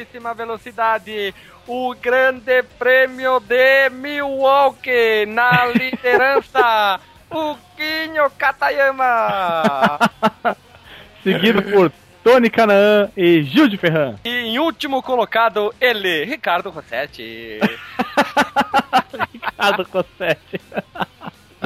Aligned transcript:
altíssima 0.00 0.34
velocidade. 0.34 1.34
O 1.66 1.94
grande 1.94 2.62
prêmio 2.78 3.38
de 3.40 3.90
Milwaukee 3.90 5.26
na 5.26 5.66
liderança. 5.74 7.00
o 7.30 7.56
Quinho 7.76 8.30
Katayama. 8.36 9.98
Seguido 11.22 11.62
por 11.62 11.92
Tony 12.24 12.50
Canaan 12.50 13.10
e 13.16 13.42
Gil 13.42 13.68
de 13.68 13.76
Ferran. 13.76 14.16
E 14.24 14.28
em 14.28 14.58
último 14.58 15.02
colocado, 15.02 15.72
ele, 15.80 16.24
Ricardo 16.24 16.70
Rossetti. 16.70 17.60
Ricardo 19.32 19.86
Rossetti. 19.92 20.60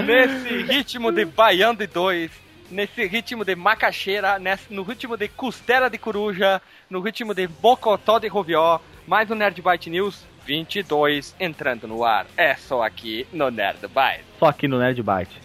Nesse 0.04 0.62
ritmo 0.64 1.12
de 1.12 1.24
Baiano 1.24 1.78
de 1.78 1.86
2, 1.86 2.30
nesse 2.74 3.06
ritmo 3.06 3.44
de 3.44 3.54
macaxeira, 3.54 4.38
nesse, 4.38 4.74
no 4.74 4.82
ritmo 4.82 5.16
de 5.16 5.28
costela 5.28 5.88
de 5.88 5.96
coruja, 5.96 6.60
no 6.90 7.00
ritmo 7.00 7.32
de 7.32 7.46
bocotó 7.46 8.18
de 8.18 8.26
rovió, 8.26 8.80
mais 9.06 9.30
um 9.30 9.36
Nerd 9.36 9.62
Byte 9.62 9.88
News 9.88 10.26
22 10.44 11.36
entrando 11.38 11.86
no 11.86 12.04
ar. 12.04 12.26
É 12.36 12.54
só 12.56 12.82
aqui 12.82 13.26
no 13.32 13.50
Nerd 13.50 13.86
Byte. 13.86 14.24
Só 14.40 14.46
aqui 14.46 14.66
no 14.66 14.78
Nerd 14.78 15.00
Byte. 15.02 15.40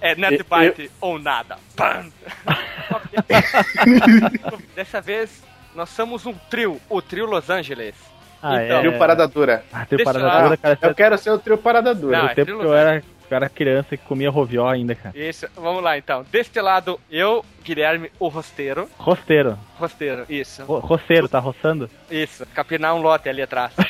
É 0.00 0.14
Nerd 0.14 0.44
Byte 0.44 0.90
ou 1.00 1.18
nada. 1.18 1.56
Pam! 1.74 2.12
Dessa 4.76 5.00
vez, 5.00 5.42
nós 5.74 5.88
somos 5.88 6.26
um 6.26 6.34
trio, 6.50 6.78
o 6.90 7.00
trio 7.00 7.24
Los 7.24 7.48
Angeles. 7.48 7.94
Ah, 8.42 8.62
Então, 8.62 8.76
é. 8.76 8.80
trio 8.80 8.98
Parada 8.98 9.26
Dura. 9.26 9.64
Ah, 9.72 9.86
trio 9.86 10.04
Parada. 10.04 10.42
Dura, 10.42 10.56
cara. 10.58 10.78
Eu 10.82 10.94
quero 10.94 11.16
ser 11.16 11.30
o 11.30 11.38
trio 11.38 11.56
Parada 11.56 11.94
Dura. 11.94 12.18
Não, 12.18 12.24
No 12.24 12.30
é 12.30 12.34
tempo 12.34 12.46
trio 12.46 12.60
que 12.60 12.66
eu 12.66 12.74
era, 12.74 13.02
eu 13.30 13.36
era 13.36 13.48
criança 13.48 13.96
que 13.96 14.04
comia 14.04 14.30
rovió 14.30 14.66
ainda, 14.66 14.94
cara. 14.94 15.16
Isso, 15.18 15.46
vamos 15.56 15.82
lá 15.82 15.96
então. 15.96 16.24
Deste 16.30 16.60
lado, 16.60 17.00
eu, 17.10 17.44
Guilherme, 17.62 18.10
o 18.18 18.28
rosteiro. 18.28 18.88
Rosteiro. 18.98 19.58
Rosteiro, 19.78 20.24
isso. 20.28 20.64
Ro 20.64 20.78
roceiro, 20.78 21.28
tá 21.28 21.38
roçando? 21.38 21.90
Isso, 22.10 22.46
capinar 22.54 22.94
um 22.94 23.02
lote 23.02 23.28
ali 23.28 23.42
atrás. 23.42 23.72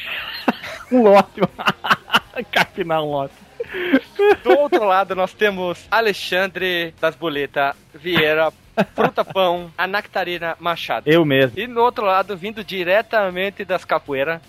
Um 0.92 1.02
lote. 1.02 1.40
Capinar 2.52 3.02
um 3.02 3.10
lote. 3.10 3.34
Do 4.42 4.58
outro 4.58 4.84
lado, 4.84 5.14
nós 5.14 5.32
temos 5.32 5.86
Alexandre 5.90 6.94
das 7.00 7.16
Boletas 7.16 7.74
Vieira, 7.92 8.52
Fruta 8.94 9.24
Pão, 9.24 9.72
a 9.76 9.86
Nectarina 9.86 10.56
Machado. 10.60 11.08
Eu 11.08 11.24
mesmo. 11.24 11.58
E 11.58 11.66
no 11.66 11.80
outro 11.80 12.04
lado, 12.04 12.36
vindo 12.36 12.62
diretamente 12.62 13.64
das 13.64 13.84
capoeiras, 13.84 14.40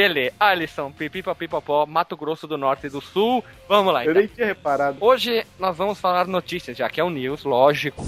ele, 0.00 0.32
Alisson, 0.40 0.90
Pipipapipopó, 0.90 1.84
Mato 1.86 2.16
Grosso 2.16 2.46
do 2.46 2.56
Norte 2.56 2.86
e 2.86 2.90
do 2.90 3.00
Sul. 3.00 3.44
Vamos 3.68 3.92
lá, 3.92 4.04
Eu 4.04 4.12
então. 4.12 4.22
nem 4.22 4.26
tinha 4.26 4.46
reparado. 4.46 4.96
Hoje 5.00 5.46
nós 5.58 5.76
vamos 5.76 6.00
falar 6.00 6.26
notícias, 6.26 6.76
já 6.76 6.88
que 6.88 7.00
é 7.00 7.04
o 7.04 7.10
News, 7.10 7.44
lógico. 7.44 8.04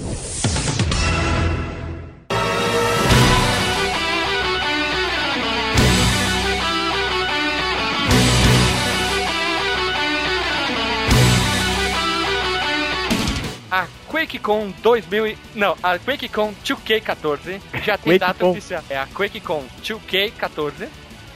A 13.71 13.87
QuakeCon 14.07 14.71
2000 14.83 15.27
e... 15.27 15.37
Não, 15.55 15.75
a 15.81 15.97
QuakeCon 15.97 16.53
2K14 16.63 17.59
já 17.83 17.97
tem 17.97 18.19
data 18.19 18.45
oficial. 18.45 18.83
É 18.87 18.97
a 18.97 19.07
QuakeCon 19.07 19.63
2K14 19.81 20.87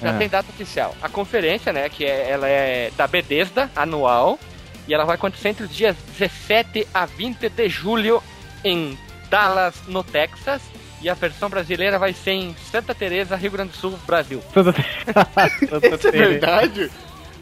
já 0.02 0.10
É. 0.10 0.18
tem 0.18 0.30
data 0.30 0.50
oficial. 0.50 0.96
A 1.02 1.10
conferência, 1.10 1.72
né, 1.74 1.90
que 1.90 2.06
é, 2.06 2.30
ela 2.30 2.48
é 2.48 2.92
da 2.98 3.08
Bethesda, 3.08 3.70
anual, 3.76 4.40
e 4.88 4.94
ela 4.94 5.04
vai 5.06 5.16
acontecer 5.16 5.50
entre 5.50 5.66
os 5.66 5.76
dias 5.76 5.96
17 6.18 6.88
a 6.94 7.06
20 7.06 7.50
de 7.50 7.68
julho 7.70 8.22
em 8.64 8.98
Dallas, 9.30 9.76
no 9.88 10.04
Texas. 10.04 10.62
E 11.02 11.10
a 11.10 11.14
versão 11.14 11.48
brasileira 11.50 12.00
vai 12.00 12.12
ser 12.14 12.32
em 12.32 12.56
Santa 12.72 12.96
Teresa, 12.96 13.36
Rio 13.36 13.52
Grande 13.52 13.72
do 13.72 13.78
Sul, 13.78 14.00
Brasil. 14.08 14.42
Santa, 14.54 14.74
Santa 15.70 15.88
Isso 15.88 16.08
é 16.08 16.12
Teresa. 16.12 16.30
verdade? 16.30 16.92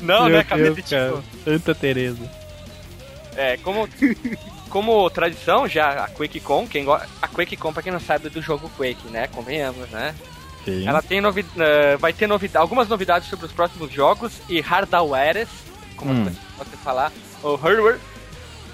Não, 0.01 0.25
Meu 0.25 0.37
né, 0.37 0.43
cabeça 0.43 0.73
Deus, 0.73 0.75
de 0.75 0.81
tipo. 0.83 1.23
Santa 1.45 1.73
Teresa. 1.73 2.29
É, 3.37 3.55
como, 3.57 3.87
como 4.69 5.09
tradição, 5.09 5.67
já 5.69 6.03
a 6.03 6.09
QuakeCon, 6.09 6.67
quem 6.67 6.85
a 7.21 7.27
QuakeCon, 7.29 7.71
pra 7.71 7.81
quem 7.83 7.93
não 7.93 7.99
sabe, 7.99 8.27
é 8.27 8.29
do 8.29 8.41
jogo 8.41 8.69
Quake, 8.77 9.07
né? 9.09 9.27
Convenhamos, 9.27 9.89
né? 9.89 10.13
Sim. 10.65 10.87
Ela 10.87 11.01
tem 11.01 11.21
novi... 11.21 11.45
eh, 11.57 11.95
vai 11.97 12.11
ter 12.11 12.27
novidade, 12.27 12.61
algumas 12.61 12.87
novidades 12.89 13.29
sobre 13.29 13.45
os 13.45 13.51
próximos 13.51 13.91
jogos 13.91 14.33
e 14.49 14.59
hardwares, 14.59 15.47
como 15.95 16.11
Hum. 16.11 16.35
podem 16.57 16.73
falar, 16.83 17.11
o 17.43 17.55
hardware, 17.55 17.99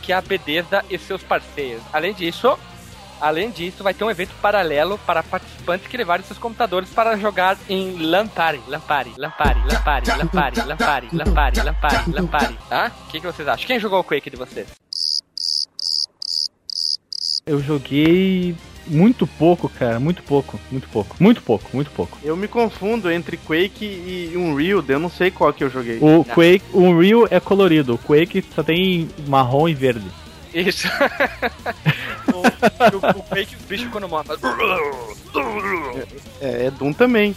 que 0.01 0.13
é 0.13 0.15
a 0.15 0.21
Bethesda 0.21 0.83
e 0.89 0.97
seus 0.97 1.21
parceiros. 1.21 1.83
Além 1.91 2.13
disso, 2.13 2.57
além 3.19 3.51
disso, 3.51 3.83
vai 3.83 3.93
ter 3.93 4.03
um 4.05 4.09
evento 4.09 4.31
paralelo 4.41 4.97
para 5.05 5.21
participantes 5.21 5.85
que 5.87 5.97
levarem 5.97 6.25
seus 6.25 6.39
computadores 6.39 6.89
para 6.89 7.17
jogar 7.17 7.57
em 7.69 7.97
Party, 8.29 8.61
LAN 8.67 8.79
Party, 8.79 9.17
LAN 9.17 9.31
Party, 9.31 9.57
LAN 11.65 11.73
Party, 11.75 12.11
LAN 12.11 12.27
Party, 12.27 12.57
tá? 12.69 12.91
O 13.05 13.11
que, 13.11 13.19
que 13.19 13.27
vocês 13.27 13.47
acham? 13.47 13.67
Quem 13.67 13.79
jogou 13.79 13.99
o 13.99 14.03
Quake 14.03 14.29
de 14.29 14.37
vocês? 14.37 14.67
Eu 17.45 17.59
joguei 17.59 18.55
muito 18.87 19.25
pouco, 19.27 19.69
cara. 19.69 19.99
Muito 19.99 20.23
pouco, 20.23 20.59
muito 20.71 20.87
pouco. 20.89 21.15
Muito 21.19 21.41
pouco, 21.41 21.69
muito 21.73 21.91
pouco. 21.91 22.17
Eu 22.23 22.35
me 22.35 22.47
confundo 22.47 23.11
entre 23.11 23.37
Quake 23.37 23.85
e 23.85 24.33
Unreal, 24.35 24.83
eu 24.87 24.99
não 24.99 25.09
sei 25.09 25.31
qual 25.31 25.53
que 25.53 25.63
eu 25.63 25.69
joguei. 25.69 25.97
O 26.01 26.23
Quake, 26.23 26.63
o 26.73 26.81
Unreal 26.81 27.27
é 27.29 27.39
colorido. 27.39 27.95
O 27.95 27.97
Quake 27.97 28.43
só 28.55 28.63
tem 28.63 29.09
marrom 29.27 29.67
e 29.67 29.73
verde. 29.73 30.05
Isso. 30.53 30.87
o, 32.33 32.37
o, 32.37 33.19
o 33.19 33.23
Quake, 33.23 33.55
os 33.55 33.65
bichos 33.65 33.89
quando 33.91 34.07
morrem. 34.09 34.27
É, 36.41 36.65
é 36.65 36.71
Doom 36.71 36.93
também. 36.93 37.35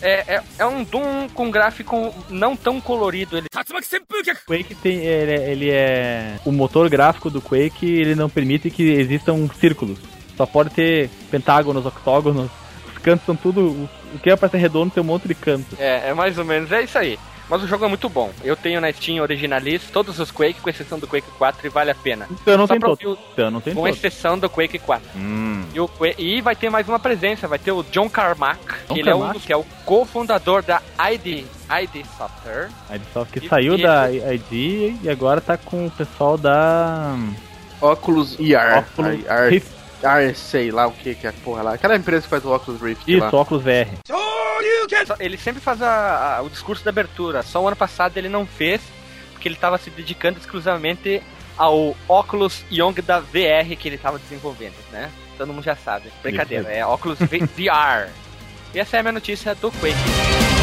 É, 0.00 0.34
é, 0.34 0.42
é 0.58 0.66
um 0.66 0.82
Doom 0.82 1.28
com 1.32 1.48
gráfico 1.48 2.12
não 2.28 2.56
tão 2.56 2.80
colorido. 2.80 3.36
Ele... 3.36 3.46
O 3.46 4.46
Quake 4.46 4.74
tem, 4.74 4.98
ele, 4.98 5.32
é- 5.32 5.50
ele 5.52 5.70
é 5.70 6.40
o 6.44 6.50
motor 6.50 6.88
gráfico 6.90 7.30
do 7.30 7.40
Quake, 7.40 7.86
ele 7.86 8.16
não 8.16 8.28
permite 8.28 8.68
que 8.68 8.82
existam 8.82 9.48
círculos. 9.60 9.98
Só 10.36 10.46
pode 10.46 10.70
ter 10.70 11.08
pentágonos, 11.30 11.84
octógonos. 11.86 12.50
Os 12.92 12.98
cantos 12.98 13.24
são 13.26 13.36
tudo, 13.36 13.60
o- 14.14 14.18
que 14.22 14.30
é 14.30 14.36
pra 14.36 14.48
ser 14.48 14.58
redondo 14.58 14.90
tem 14.92 15.02
um 15.02 15.06
monte 15.06 15.26
de 15.28 15.34
canto. 15.34 15.76
É, 15.78 16.10
é 16.10 16.14
mais 16.14 16.38
ou 16.38 16.44
menos, 16.44 16.70
é 16.72 16.82
isso 16.82 16.96
aí. 16.98 17.18
Mas 17.50 17.62
o 17.62 17.66
jogo 17.66 17.84
é 17.84 17.88
muito 17.88 18.08
bom. 18.08 18.30
Eu 18.42 18.56
tenho 18.56 18.80
na 18.80 18.90
Steam 18.90 19.20
Originalist 19.20 19.90
todos 19.92 20.18
os 20.18 20.30
Quake, 20.30 20.60
com 20.60 20.70
exceção 20.70 20.98
do 20.98 21.06
Quake 21.06 21.26
4, 21.36 21.66
e 21.66 21.68
vale 21.68 21.90
a 21.90 21.94
pena. 21.94 22.26
Então 22.30 22.56
não 22.56 22.66
Só 22.66 22.72
tem 22.72 22.80
pra 22.80 22.88
todo. 22.90 23.06
ouvir 23.08 23.20
o- 23.20 23.24
Então 23.32 23.50
não 23.50 23.60
tem 23.60 23.74
Com 23.74 23.82
todo. 23.82 23.90
exceção 23.94 24.38
do 24.38 24.48
Quake 24.48 24.78
4. 24.78 25.06
Hum. 25.16 25.62
E, 25.74 25.78
o 25.80 25.86
Que- 25.86 26.14
e 26.16 26.40
vai 26.40 26.56
ter 26.56 26.70
mais 26.70 26.88
uma 26.88 26.98
presença, 26.98 27.46
vai 27.46 27.58
ter 27.58 27.72
o 27.72 27.82
John 27.90 28.08
Carmack, 28.08 28.58
John 28.88 28.94
que 28.94 29.00
ele 29.00 29.10
é 29.10 29.14
um 29.14 29.20
Carmack? 29.20 29.40
que 29.46 29.52
é 29.52 29.56
o 29.56 29.64
cofundador 29.84 30.62
da 30.62 30.80
ID, 31.12 31.44
ID 31.68 32.06
Software. 32.16 32.70
A 32.88 32.96
Ubisoft 32.96 33.38
que 33.38 33.44
E- 33.44 33.48
saiu 33.48 33.74
e- 33.74 33.82
da 33.82 34.08
ID 34.10 34.94
e 35.02 35.10
agora 35.10 35.40
tá 35.40 35.58
com 35.58 35.86
o 35.86 35.90
pessoal 35.90 36.38
da 36.38 37.14
Oculus 37.82 38.38
ER. 38.38 38.78
Oculus 38.78 39.20
Rift. 39.50 39.68
Ar, 40.04 40.34
sei 40.34 40.70
lá 40.70 40.86
o 40.86 40.92
que 40.92 41.14
que 41.14 41.26
é 41.26 41.30
a 41.30 41.32
porra 41.32 41.62
lá. 41.62 41.74
Aquela 41.74 41.96
empresa 41.96 42.22
que 42.22 42.28
faz 42.28 42.44
o 42.44 42.54
Oculus 42.54 42.80
Rift 42.80 43.02
lá. 43.18 43.26
Isso, 43.28 43.36
óculos 43.36 43.62
VR. 43.62 43.88
Só- 45.06 45.16
Ele 45.18 45.36
sempre 45.38 45.60
faz 45.60 45.80
a- 45.82 46.36
a- 46.38 46.42
o 46.42 46.50
discurso 46.50 46.84
da 46.84 46.90
abertura. 46.90 47.42
Só 47.42 47.62
o 47.62 47.66
ano 47.66 47.76
passado 47.76 48.16
ele 48.16 48.28
não 48.28 48.44
fez, 48.46 48.80
porque 49.32 49.48
ele 49.48 49.54
estava 49.54 49.78
se 49.78 49.90
dedicando 49.90 50.38
exclusivamente 50.38 51.22
ao 51.56 51.96
Oculus 52.08 52.64
Young 52.70 52.94
da 53.02 53.20
VR 53.20 53.76
que 53.78 53.88
ele 53.88 53.96
estava 53.96 54.18
desenvolvendo, 54.18 54.74
né? 54.90 55.10
Todo 55.38 55.52
mundo 55.52 55.64
já 55.64 55.76
sabe. 55.76 56.10
Brincadeira, 56.22 56.70
é 56.72 56.84
Oculus 56.86 57.18
V- 57.18 57.38
VR. 57.56 58.10
E 58.74 58.78
essa 58.80 58.96
é 58.96 59.00
a 59.00 59.02
minha 59.02 59.12
notícia 59.12 59.54
do 59.54 59.70
Quake. 59.72 60.61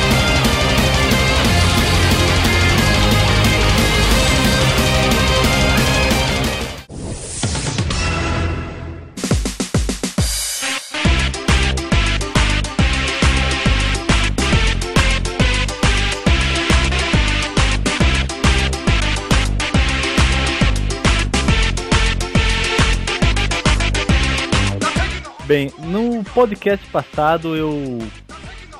Bem, 25.50 25.74
no 25.80 26.24
podcast 26.26 26.86
passado 26.92 27.56
eu 27.56 27.98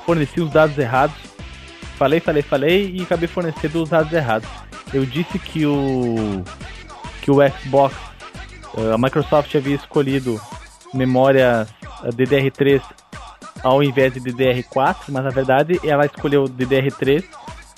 forneci 0.06 0.40
os 0.40 0.52
dados 0.52 0.78
errados. 0.78 1.16
Falei, 1.98 2.20
falei, 2.20 2.42
falei 2.42 2.94
e 2.94 3.02
acabei 3.02 3.26
fornecendo 3.26 3.82
os 3.82 3.90
dados 3.90 4.12
errados. 4.12 4.48
Eu 4.94 5.04
disse 5.04 5.36
que 5.36 5.66
o 5.66 6.44
que 7.22 7.28
o 7.28 7.38
Xbox, 7.50 7.96
eh, 8.78 8.94
a 8.94 8.96
Microsoft 8.96 9.52
havia 9.56 9.74
escolhido 9.74 10.40
memória 10.94 11.66
eh, 12.04 12.08
DDR3 12.10 12.80
ao 13.64 13.82
invés 13.82 14.14
de 14.14 14.20
DDR4, 14.20 14.96
mas 15.08 15.24
na 15.24 15.30
verdade 15.30 15.80
ela 15.82 16.06
escolheu 16.06 16.44
DDR3 16.44 17.24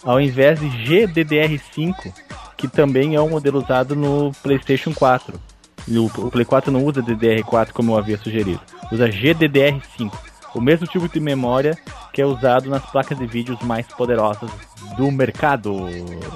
ao 0.05 0.21
invés 0.21 0.61
de 0.61 0.67
GDDR5, 0.67 2.13
que 2.59 2.69
também 2.69 3.15
é 3.15 3.21
um 3.23 3.31
modelo 3.31 3.59
usado 3.59 3.97
no 3.97 4.33
PlayStation 4.43 4.93
4. 4.93 5.52
O, 5.89 6.31
Play 6.31 6.45
4 6.45 6.71
não 6.71 6.85
usa 6.85 7.03
DDR4 7.03 7.73
como 7.73 7.93
eu 7.93 7.99
havia 7.99 8.17
sugerido, 8.19 8.61
usa 8.91 9.09
GDDR5. 9.09 10.13
o 10.55 10.61
mesmo 10.61 10.87
tipo 10.87 11.09
de 11.09 11.19
memória 11.19 11.77
que 12.13 12.21
é 12.21 12.27
usado 12.27 12.69
nas 12.69 12.85
placas 12.91 13.19
de 13.19 13.27
vídeos 13.27 13.61
mais 13.63 13.87
poderosas 13.87 14.51
do 14.97 15.11
mercado. 15.11 15.89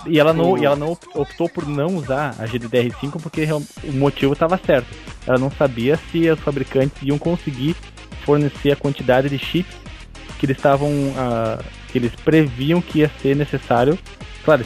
E 0.07 0.19
ela 0.19 0.33
não, 0.33 0.57
e 0.57 0.65
ela 0.65 0.77
não 0.77 0.93
optou 1.15 1.49
por 1.49 1.67
não 1.67 1.97
usar 1.97 2.35
a 2.39 2.47
GDDR5 2.47 3.21
porque 3.23 3.47
o 3.85 3.93
motivo 3.93 4.33
estava 4.33 4.57
certo. 4.57 4.89
Ela 5.27 5.39
não 5.39 5.51
sabia 5.51 5.99
se 6.11 6.31
os 6.31 6.41
fabricantes 6.41 7.03
iam 7.03 7.19
conseguir 7.19 7.77
fornecer 8.25 8.73
a 8.73 8.77
quantidade 8.77 9.29
de 9.29 9.39
chips 9.39 9.77
que 10.39 10.47
eles 10.47 10.57
estavam 10.57 10.89
uh, 10.89 11.63
que 11.91 11.99
eles 11.99 12.15
previam 12.15 12.81
que 12.81 13.01
ia 13.01 13.11
ser 13.21 13.37
necessário. 13.37 13.99
Claro, 14.45 14.65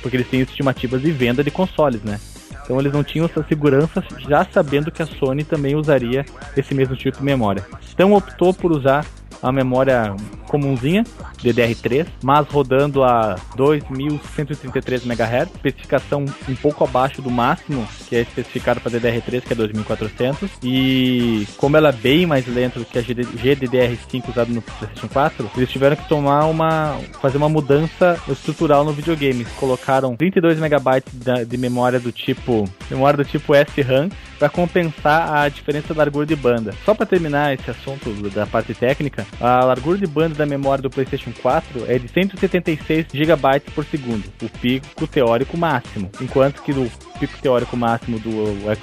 porque 0.00 0.16
eles 0.16 0.28
têm 0.28 0.40
estimativas 0.40 1.02
de 1.02 1.10
venda 1.10 1.44
de 1.44 1.50
consoles, 1.50 2.02
né? 2.02 2.18
Então 2.68 2.78
eles 2.78 2.92
não 2.92 3.02
tinham 3.02 3.24
essa 3.24 3.42
segurança 3.48 4.04
já 4.18 4.44
sabendo 4.44 4.90
que 4.90 5.02
a 5.02 5.06
Sony 5.06 5.42
também 5.42 5.74
usaria 5.74 6.26
esse 6.54 6.74
mesmo 6.74 6.94
tipo 6.94 7.16
de 7.16 7.24
memória. 7.24 7.64
Então 7.94 8.12
optou 8.12 8.52
por 8.52 8.70
usar 8.70 9.06
a 9.42 9.52
memória 9.52 10.14
comumzinha, 10.48 11.04
DDR3, 11.42 12.06
mas 12.22 12.46
rodando 12.48 13.04
a 13.04 13.36
2133 13.56 15.04
MHz, 15.04 15.50
especificação 15.54 16.24
um 16.48 16.54
pouco 16.54 16.84
abaixo 16.84 17.20
do 17.22 17.30
máximo 17.30 17.86
que 18.08 18.16
é 18.16 18.20
especificado 18.22 18.80
para 18.80 18.90
DDR3, 18.92 19.42
que 19.42 19.52
é 19.52 19.56
2400, 19.56 20.50
e 20.62 21.46
como 21.58 21.76
ela 21.76 21.90
é 21.90 21.92
bem 21.92 22.26
mais 22.26 22.46
lenta 22.46 22.78
do 22.78 22.84
que 22.86 22.98
a 22.98 23.02
GDDR5 23.02 24.30
usada 24.30 24.50
no 24.50 24.62
PlayStation 24.62 25.08
4, 25.08 25.50
eles 25.56 25.70
tiveram 25.70 25.96
que 25.96 26.08
tomar 26.08 26.46
uma 26.46 26.98
fazer 27.20 27.36
uma 27.36 27.48
mudança 27.48 28.18
estrutural 28.28 28.84
no 28.84 28.92
videogame. 28.92 29.44
Colocaram 29.56 30.16
32 30.16 30.58
MB 30.58 31.46
de 31.46 31.56
memória 31.58 32.00
do 32.00 32.10
tipo 32.10 32.68
memória 32.90 33.18
do 33.18 33.24
tipo 33.24 33.52
SRAM 33.54 34.08
para 34.38 34.48
compensar 34.48 35.34
a 35.34 35.48
diferença 35.48 35.92
da 35.92 35.98
largura 35.98 36.24
de 36.24 36.36
banda. 36.36 36.72
Só 36.84 36.94
para 36.94 37.04
terminar 37.04 37.52
esse 37.52 37.70
assunto 37.70 38.10
da 38.30 38.46
parte 38.46 38.72
técnica, 38.72 39.26
a 39.40 39.64
largura 39.64 39.98
de 39.98 40.06
banda 40.06 40.34
da 40.34 40.46
memória 40.46 40.82
do 40.82 40.90
PlayStation 40.90 41.32
4 41.42 41.84
é 41.86 41.98
de 41.98 42.08
176 42.08 43.06
GB 43.12 43.60
por 43.74 43.84
segundo, 43.84 44.24
o 44.42 44.48
pico 44.48 45.06
teórico 45.06 45.56
máximo, 45.56 46.10
enquanto 46.20 46.62
que 46.62 46.72
o 46.72 46.90
pico 47.18 47.38
teórico 47.40 47.76
máximo 47.76 48.18
do 48.18 48.30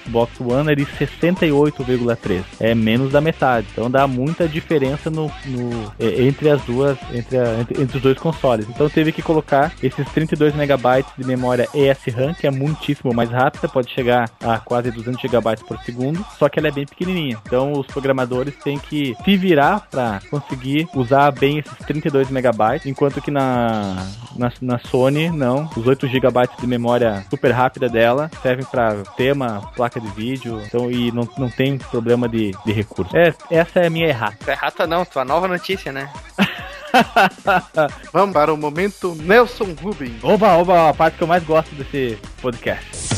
Xbox 0.03 0.39
One 0.39 0.71
é 0.71 0.75
de 0.75 0.85
68,3, 0.85 2.43
é 2.59 2.75
menos 2.75 3.11
da 3.11 3.21
metade. 3.21 3.67
Então 3.71 3.89
dá 3.89 4.05
muita 4.07 4.47
diferença 4.47 5.09
no, 5.09 5.31
no 5.45 5.93
entre 5.99 6.49
as 6.49 6.61
duas, 6.63 6.97
entre, 7.13 7.37
a, 7.37 7.59
entre, 7.59 7.81
entre, 7.81 7.97
os 7.97 8.03
dois 8.03 8.17
consoles. 8.17 8.67
Então 8.69 8.89
teve 8.89 9.11
que 9.11 9.21
colocar 9.21 9.73
esses 9.81 10.07
32 10.11 10.53
MB 10.53 11.05
de 11.17 11.25
memória 11.25 11.67
ESRAM, 11.73 12.33
que 12.33 12.47
é 12.47 12.51
muitíssimo 12.51 13.13
mais 13.13 13.29
rápida, 13.29 13.67
pode 13.67 13.91
chegar 13.91 14.29
a 14.41 14.59
quase 14.59 14.91
200 14.91 15.21
GB 15.21 15.57
por 15.67 15.77
segundo, 15.79 16.25
só 16.37 16.49
que 16.49 16.59
ela 16.59 16.67
é 16.67 16.71
bem 16.71 16.85
pequenininha. 16.85 17.37
Então 17.45 17.73
os 17.73 17.87
programadores 17.87 18.55
têm 18.57 18.77
que 18.77 19.15
se 19.23 19.37
virar 19.37 19.87
para 19.89 20.19
conseguir 20.39 20.87
usar 20.93 21.31
bem 21.31 21.59
esses 21.59 21.77
32 21.85 22.29
megabytes, 22.29 22.85
enquanto 22.85 23.21
que 23.21 23.31
na, 23.31 24.07
na, 24.35 24.51
na 24.61 24.79
Sony, 24.79 25.29
não. 25.29 25.69
Os 25.75 25.87
8 25.87 26.07
GB 26.07 26.49
de 26.59 26.67
memória 26.67 27.25
super 27.29 27.51
rápida 27.51 27.87
dela 27.87 28.29
servem 28.41 28.65
para 28.65 29.03
tema, 29.15 29.61
placa 29.75 29.99
de 29.99 30.07
vídeo, 30.09 30.61
então, 30.65 30.91
e 30.91 31.11
não, 31.11 31.27
não 31.37 31.49
tem 31.49 31.77
problema 31.77 32.27
de, 32.27 32.51
de 32.65 32.71
recurso. 32.73 33.15
É, 33.15 33.33
essa 33.49 33.79
é 33.79 33.87
a 33.87 33.89
minha 33.89 34.07
errata. 34.07 34.51
Errata 34.51 34.85
não, 34.85 35.05
tua 35.05 35.23
nova 35.23 35.47
notícia, 35.47 35.91
né? 35.91 36.09
Vamos 38.11 38.33
para 38.33 38.53
o 38.53 38.57
momento 38.57 39.15
Nelson 39.15 39.75
Rubin. 39.81 40.17
Oba, 40.23 40.57
oba, 40.57 40.89
a 40.89 40.93
parte 40.93 41.17
que 41.17 41.23
eu 41.23 41.27
mais 41.27 41.43
gosto 41.43 41.73
desse 41.75 42.17
podcast. 42.41 43.14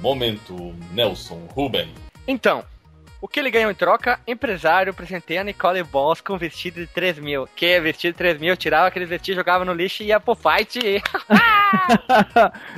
Momento 0.00 0.74
Nelson 0.92 1.46
Ruben. 1.54 1.92
Então, 2.26 2.64
o 3.20 3.28
que 3.28 3.38
ele 3.38 3.50
ganhou 3.50 3.70
em 3.70 3.74
troca? 3.74 4.18
Empresário 4.26 4.94
presenteia 4.94 5.42
a 5.42 5.44
Nicole 5.44 5.82
Boss 5.82 6.20
com 6.20 6.38
vestido 6.38 6.80
de 6.80 6.86
3 6.86 7.18
mil. 7.18 7.46
Que 7.54 7.66
é 7.66 7.80
vestido 7.80 8.12
de 8.12 8.18
3 8.18 8.38
mil, 8.38 8.56
tirava 8.56 8.88
aqueles 8.88 9.08
vestidos, 9.08 9.36
jogava 9.36 9.64
no 9.64 9.74
lixo 9.74 10.02
e 10.02 10.06
ia 10.06 10.18
pro 10.18 10.34
fight. 10.34 10.78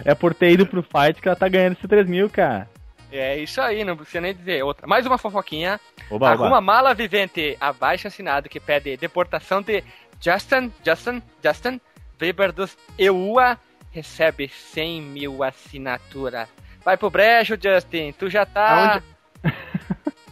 é 0.05 0.15
por 0.15 0.35
ter 0.35 0.53
ido 0.53 0.67
pro 0.67 0.83
fight 0.83 1.21
que 1.21 1.29
ela 1.29 1.37
tá 1.37 1.49
ganhando 1.49 1.75
esse 1.75 1.87
3 1.87 2.09
mil, 2.09 2.29
cara. 2.29 2.69
É 3.13 3.39
isso 3.39 3.61
aí, 3.61 3.85
não 3.85 3.97
precisa 3.97 4.23
nem 4.23 4.35
dizer 4.35 4.65
outra. 4.65 4.87
Mais 4.87 5.07
uma 5.07 5.19
fofoquinha. 5.19 5.79
Oba, 6.11 6.31
Alguma 6.31 6.49
oba. 6.49 6.61
mala 6.61 6.95
vivente 6.95 7.57
abaixo 7.61 8.09
assinado 8.09 8.49
que 8.49 8.59
pede 8.59 8.97
deportação 8.97 9.63
de 9.63 9.85
Justin, 10.21 10.73
Justin, 10.85 11.23
Justin 11.45 11.81
Bieber 12.19 12.53
dos 12.53 12.77
EUA 12.99 13.59
recebe 13.91 14.49
100 14.49 15.03
mil 15.03 15.45
assinaturas. 15.45 16.49
Vai 16.85 16.97
pro 16.97 17.11
brejo, 17.11 17.57
Justin. 17.61 18.13
Tu 18.13 18.29
já 18.29 18.45
tá. 18.45 18.73
Aonde, 18.73 19.05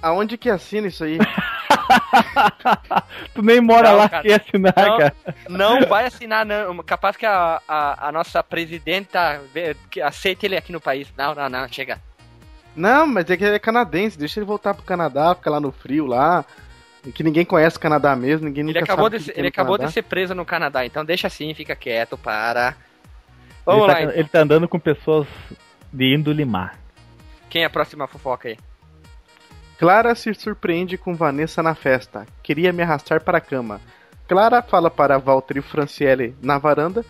Aonde 0.03 0.39
que 0.39 0.51
assina 0.51 0.89
isso 0.89 1.05
aí? 1.05 1.19
tu 3.35 3.43
nem 3.43 3.61
mora 3.61 3.91
não, 3.91 3.99
lá 3.99 4.09
cara. 4.09 4.23
que 4.23 4.33
assinar, 4.33 4.75
não, 4.77 4.99
cara. 4.99 5.15
Não 5.49 5.87
vai 5.87 6.07
assinar, 6.07 6.47
não. 6.47 6.79
Capaz 6.79 7.17
que 7.17 7.27
a, 7.27 7.61
a, 7.69 8.09
a 8.09 8.13
nossa 8.13 8.43
presidenta 8.43 9.41
aceite 10.03 10.47
ele 10.47 10.57
aqui 10.57 10.73
no 10.73 10.81
país. 10.81 11.09
Não, 11.17 11.35
não, 11.35 11.49
não, 11.49 11.69
chega. 11.69 12.01
Não, 12.75 13.07
mas 13.07 13.29
é 13.31 13.37
que 13.37 13.45
ele 13.45 13.57
é 13.57 13.59
canadense. 13.59 14.19
Deixa 14.19 14.39
ele 14.39 14.47
voltar 14.47 14.75
pro 14.75 14.83
Canadá, 14.83 15.35
ficar 15.35 15.51
lá 15.51 15.61
no 15.61 15.73
frio 15.73 16.07
lá. 16.07 16.45
Que 17.15 17.23
ninguém 17.23 17.47
conhece 17.47 17.79
o 17.79 17.81
Canadá 17.81 18.15
mesmo, 18.15 18.47
ninguém 18.47 18.69
ele 18.69 18.79
acabou 18.79 19.09
de 19.09 19.21
ser, 19.21 19.39
Ele 19.39 19.49
acabou 19.49 19.77
Canadá. 19.77 19.89
de 19.89 19.95
ser 19.95 20.03
preso 20.03 20.35
no 20.35 20.45
Canadá, 20.45 20.85
então 20.85 21.03
deixa 21.03 21.29
assim, 21.29 21.55
fica 21.55 21.75
quieto, 21.75 22.19
para. 22.19 22.77
Vamos 23.65 23.85
ele 23.85 23.87
tá 23.87 23.93
lá. 23.93 23.95
Tá, 23.95 24.03
então. 24.03 24.19
Ele 24.19 24.29
tá 24.29 24.41
andando 24.41 24.69
com 24.69 24.79
pessoas 24.79 25.27
de 25.93 26.15
índole 26.15 26.45
má. 26.45 26.73
Quem 27.49 27.63
é 27.63 27.67
a 27.67 27.71
próxima 27.71 28.07
fofoca 28.07 28.49
aí? 28.49 28.59
Clara 29.79 30.15
se 30.15 30.33
surpreende 30.35 30.99
com 30.99 31.15
Vanessa 31.15 31.63
na 31.63 31.75
festa. 31.75 32.27
Queria 32.43 32.73
me 32.73 32.83
arrastar 32.83 33.23
para 33.23 33.39
a 33.39 33.41
cama. 33.41 33.81
Clara 34.29 34.63
fala 34.63 34.91
para 34.91 35.19
Walter 35.19 35.57
e 35.57 35.63
Franciele 35.63 36.37
na 36.43 36.59
varanda 36.59 37.05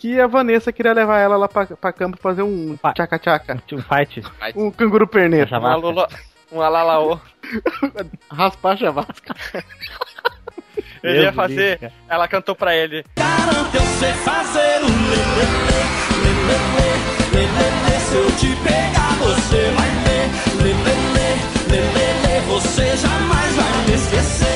que 0.00 0.18
a 0.18 0.26
Vanessa 0.26 0.72
queria 0.72 0.94
levar 0.94 1.18
ela 1.18 1.36
lá 1.36 1.46
pra, 1.46 1.66
pra 1.66 1.92
cama 1.92 2.16
pra 2.16 2.22
fazer 2.22 2.42
um 2.42 2.74
tchaca-tchaca. 2.94 3.62
Um 3.70 3.82
fight. 3.82 4.22
Um 4.56 4.70
canguru 4.70 5.06
perneta. 5.06 5.58
Um, 5.58 5.66
alula, 5.66 6.08
um 6.50 6.60
alalaô. 6.62 7.18
Raspar 8.32 8.72
a 8.72 8.76
chavasca. 8.78 9.36
Ele 11.02 11.22
ia 11.22 11.32
fazer. 11.32 11.78
Deus, 11.78 11.92
ela 12.08 12.28
cantou 12.28 12.54
pra 12.54 12.74
ele. 12.76 13.04
Garanto 13.16 13.74
eu 13.74 13.80
sei 13.80 14.12
fazer 14.12 14.80
um 14.82 15.10
lelê, 15.10 15.46
lelê, 16.22 17.46
lelê, 17.46 17.89
se 18.10 18.16
eu 18.16 18.26
te 18.38 18.56
pegar 18.64 19.14
você 19.20 19.70
vai 19.70 19.88
ver, 20.02 20.26
lelê, 20.60 20.96
lelê, 21.70 22.40
você 22.48 22.96
jamais 22.96 23.54
vai 23.54 23.86
me 23.86 23.94
esquecer. 23.94 24.50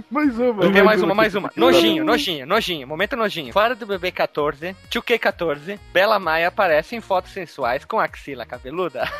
mais 0.10 0.38
uma. 0.38 0.72
Tem 0.72 0.82
mais 0.82 1.02
uma, 1.02 1.14
mais 1.14 1.34
uma. 1.34 1.52
Nojinho, 1.54 2.02
nojinho, 2.02 2.46
nojinho. 2.46 2.88
Momento 2.88 3.14
nojinho. 3.14 3.52
Fora 3.52 3.74
do 3.74 3.84
bebê 3.84 4.10
14, 4.10 4.74
2K14, 4.90 5.78
Bela 5.92 6.18
Maia 6.18 6.48
aparece 6.48 6.96
em 6.96 7.02
fotos 7.02 7.30
sensuais 7.32 7.84
com 7.84 8.00
axila 8.00 8.46
cabeluda. 8.46 9.06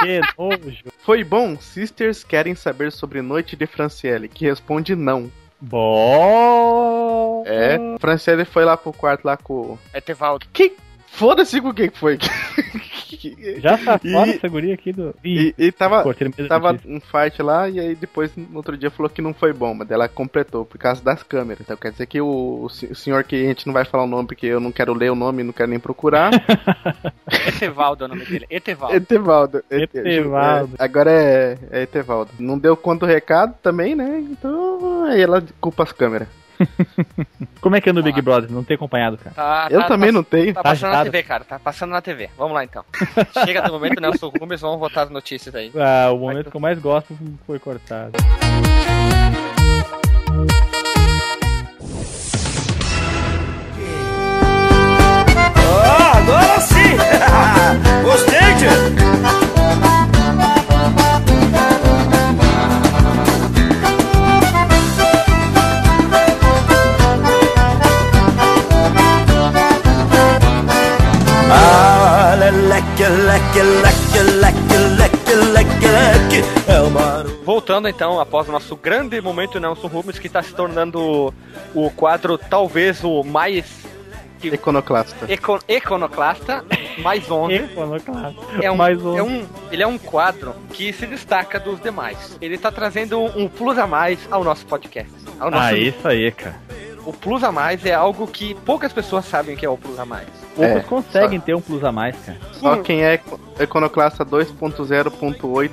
Que 0.00 0.20
nojo. 0.36 0.84
Foi 1.04 1.22
bom? 1.22 1.56
Sisters 1.60 2.24
querem 2.24 2.56
saber 2.56 2.90
sobre 2.90 3.22
Noite 3.22 3.54
de 3.54 3.66
Franciele, 3.66 4.28
que 4.28 4.46
responde 4.46 4.96
não. 4.96 5.30
Bom. 5.60 7.44
É, 7.46 7.78
Franciele 8.00 8.46
foi 8.46 8.64
lá 8.64 8.76
pro 8.76 8.92
quarto 8.94 9.26
lá 9.26 9.36
com. 9.36 9.78
Etevaldo. 9.94 10.46
Que 10.52 10.74
Foda-se 11.12 11.60
com 11.60 11.68
o 11.68 11.74
que 11.74 11.90
foi. 11.90 12.18
Já 13.58 13.76
tá 13.76 13.98
fora 13.98 14.30
essa 14.30 14.48
guria 14.48 14.74
aqui 14.74 14.92
do. 14.92 15.14
Ih, 15.22 15.54
e, 15.58 15.66
e 15.66 15.72
tava, 15.72 16.04
tava 16.48 16.78
um 16.86 17.00
fight 17.00 17.42
lá, 17.42 17.68
e 17.68 17.78
aí 17.78 17.94
depois, 17.94 18.34
no 18.36 18.56
outro 18.56 18.76
dia, 18.76 18.90
falou 18.90 19.10
que 19.10 19.20
não 19.20 19.34
foi 19.34 19.52
bom, 19.52 19.74
mas 19.74 19.90
ela 19.90 20.08
completou 20.08 20.64
por 20.64 20.78
causa 20.78 21.02
das 21.02 21.22
câmeras. 21.22 21.60
Então 21.60 21.76
quer 21.76 21.90
dizer 21.90 22.06
que 22.06 22.20
o, 22.20 22.64
o 22.64 22.70
senhor 22.70 23.24
que 23.24 23.36
a 23.36 23.48
gente 23.48 23.66
não 23.66 23.74
vai 23.74 23.84
falar 23.84 24.04
o 24.04 24.06
nome 24.06 24.28
porque 24.28 24.46
eu 24.46 24.60
não 24.60 24.72
quero 24.72 24.94
ler 24.94 25.10
o 25.10 25.16
nome, 25.16 25.42
não 25.42 25.52
quero 25.52 25.68
nem 25.68 25.80
procurar. 25.80 26.30
Etevaldo 27.48 28.04
é 28.04 28.06
o 28.06 28.08
nome 28.08 28.24
dele. 28.24 28.46
Etevaldo. 28.48 28.96
Etevaldo. 28.96 29.64
Etevaldo. 29.70 30.76
É, 30.78 30.84
agora 30.84 31.10
é, 31.12 31.58
é 31.70 31.82
Etevaldo. 31.82 32.30
Não 32.38 32.58
deu 32.58 32.76
conta 32.76 33.04
do 33.04 33.12
recado 33.12 33.54
também, 33.62 33.94
né? 33.94 34.20
Então 34.30 35.04
aí 35.04 35.20
ela 35.20 35.42
culpa 35.60 35.82
as 35.82 35.92
câmeras. 35.92 36.28
Como 37.60 37.76
é 37.76 37.80
que 37.80 37.88
é 37.88 37.92
no 37.92 38.02
Big 38.02 38.20
Brother? 38.20 38.50
Não 38.50 38.64
tem 38.64 38.74
acompanhado, 38.74 39.16
cara. 39.18 39.34
Tá, 39.34 39.68
eu 39.70 39.80
tá, 39.80 39.88
também 39.88 40.10
tá, 40.10 40.12
não 40.12 40.22
tenho. 40.22 40.54
Tá 40.54 40.62
passando 40.62 40.92
na 40.92 41.04
TV, 41.04 41.22
cara. 41.22 41.44
Tá 41.44 41.58
passando 41.58 41.90
na 41.90 42.00
TV. 42.00 42.30
Vamos 42.36 42.54
lá 42.54 42.64
então. 42.64 42.84
Chega 43.44 43.62
do 43.62 43.72
momento, 43.72 44.00
Nelson 44.00 44.28
Rubens, 44.28 44.60
vamos 44.60 44.78
votar 44.78 45.04
as 45.04 45.10
notícias 45.10 45.54
aí. 45.54 45.72
Ah, 45.76 46.10
o 46.12 46.18
momento 46.18 46.44
Vai, 46.44 46.50
que 46.50 46.56
eu 46.56 46.60
mais 46.60 46.78
gosto 46.78 47.18
foi 47.46 47.58
cortado. 47.58 48.12
Ah, 55.82 56.18
agora 56.18 56.60
sim! 56.60 56.96
Gostei, 58.04 58.38
tio! 58.58 58.99
Voltando 77.44 77.88
então, 77.88 78.20
após 78.20 78.48
o 78.48 78.52
nosso 78.52 78.76
grande 78.76 79.20
momento 79.20 79.58
Nelson 79.58 79.86
Rubens, 79.88 80.18
que 80.18 80.26
está 80.26 80.42
se 80.42 80.54
tornando 80.54 81.32
o 81.74 81.90
quadro 81.90 82.38
talvez 82.38 83.02
o 83.04 83.22
mais 83.24 83.80
Iconoclasta. 84.42 85.26
eco- 85.28 85.58
iconoclasta, 85.68 86.64
mais 86.98 87.30
onda. 87.30 87.54
Iconoclasta. 87.54 88.40
É 88.62 88.70
um, 88.70 88.76
Mais 88.76 89.04
um. 89.04 89.16
é 89.18 89.22
um, 89.22 89.46
ele 89.70 89.82
é 89.82 89.86
um 89.86 89.98
quadro 89.98 90.54
que 90.72 90.92
se 90.92 91.06
destaca 91.06 91.60
dos 91.60 91.80
demais. 91.80 92.38
Ele 92.40 92.56
tá 92.56 92.70
trazendo 92.72 93.20
um, 93.20 93.42
um 93.44 93.48
plus 93.48 93.76
a 93.76 93.86
mais 93.86 94.18
ao 94.30 94.42
nosso 94.42 94.64
podcast. 94.66 95.12
Ao 95.38 95.50
nosso 95.50 95.74
Ah, 95.74 95.76
isso 95.76 96.08
aí, 96.08 96.32
cara. 96.32 96.56
O 97.06 97.12
plus 97.12 97.42
a 97.42 97.50
mais 97.50 97.84
é 97.86 97.94
algo 97.94 98.26
que 98.26 98.54
poucas 98.54 98.92
pessoas 98.92 99.24
sabem 99.24 99.56
que 99.56 99.64
é 99.64 99.68
o 99.68 99.76
plus 99.78 99.98
a 99.98 100.04
mais. 100.04 100.26
Poucos 100.54 100.76
É, 100.76 100.80
conseguem 100.80 101.40
ter 101.40 101.54
um 101.54 101.60
plus 101.60 101.82
a 101.84 101.90
mais, 101.90 102.14
cara. 102.24 102.38
Só 102.52 102.76
quem 102.76 103.02
é 103.04 103.20
Iconoclasta 103.60 104.24
2.0.8 104.24 105.70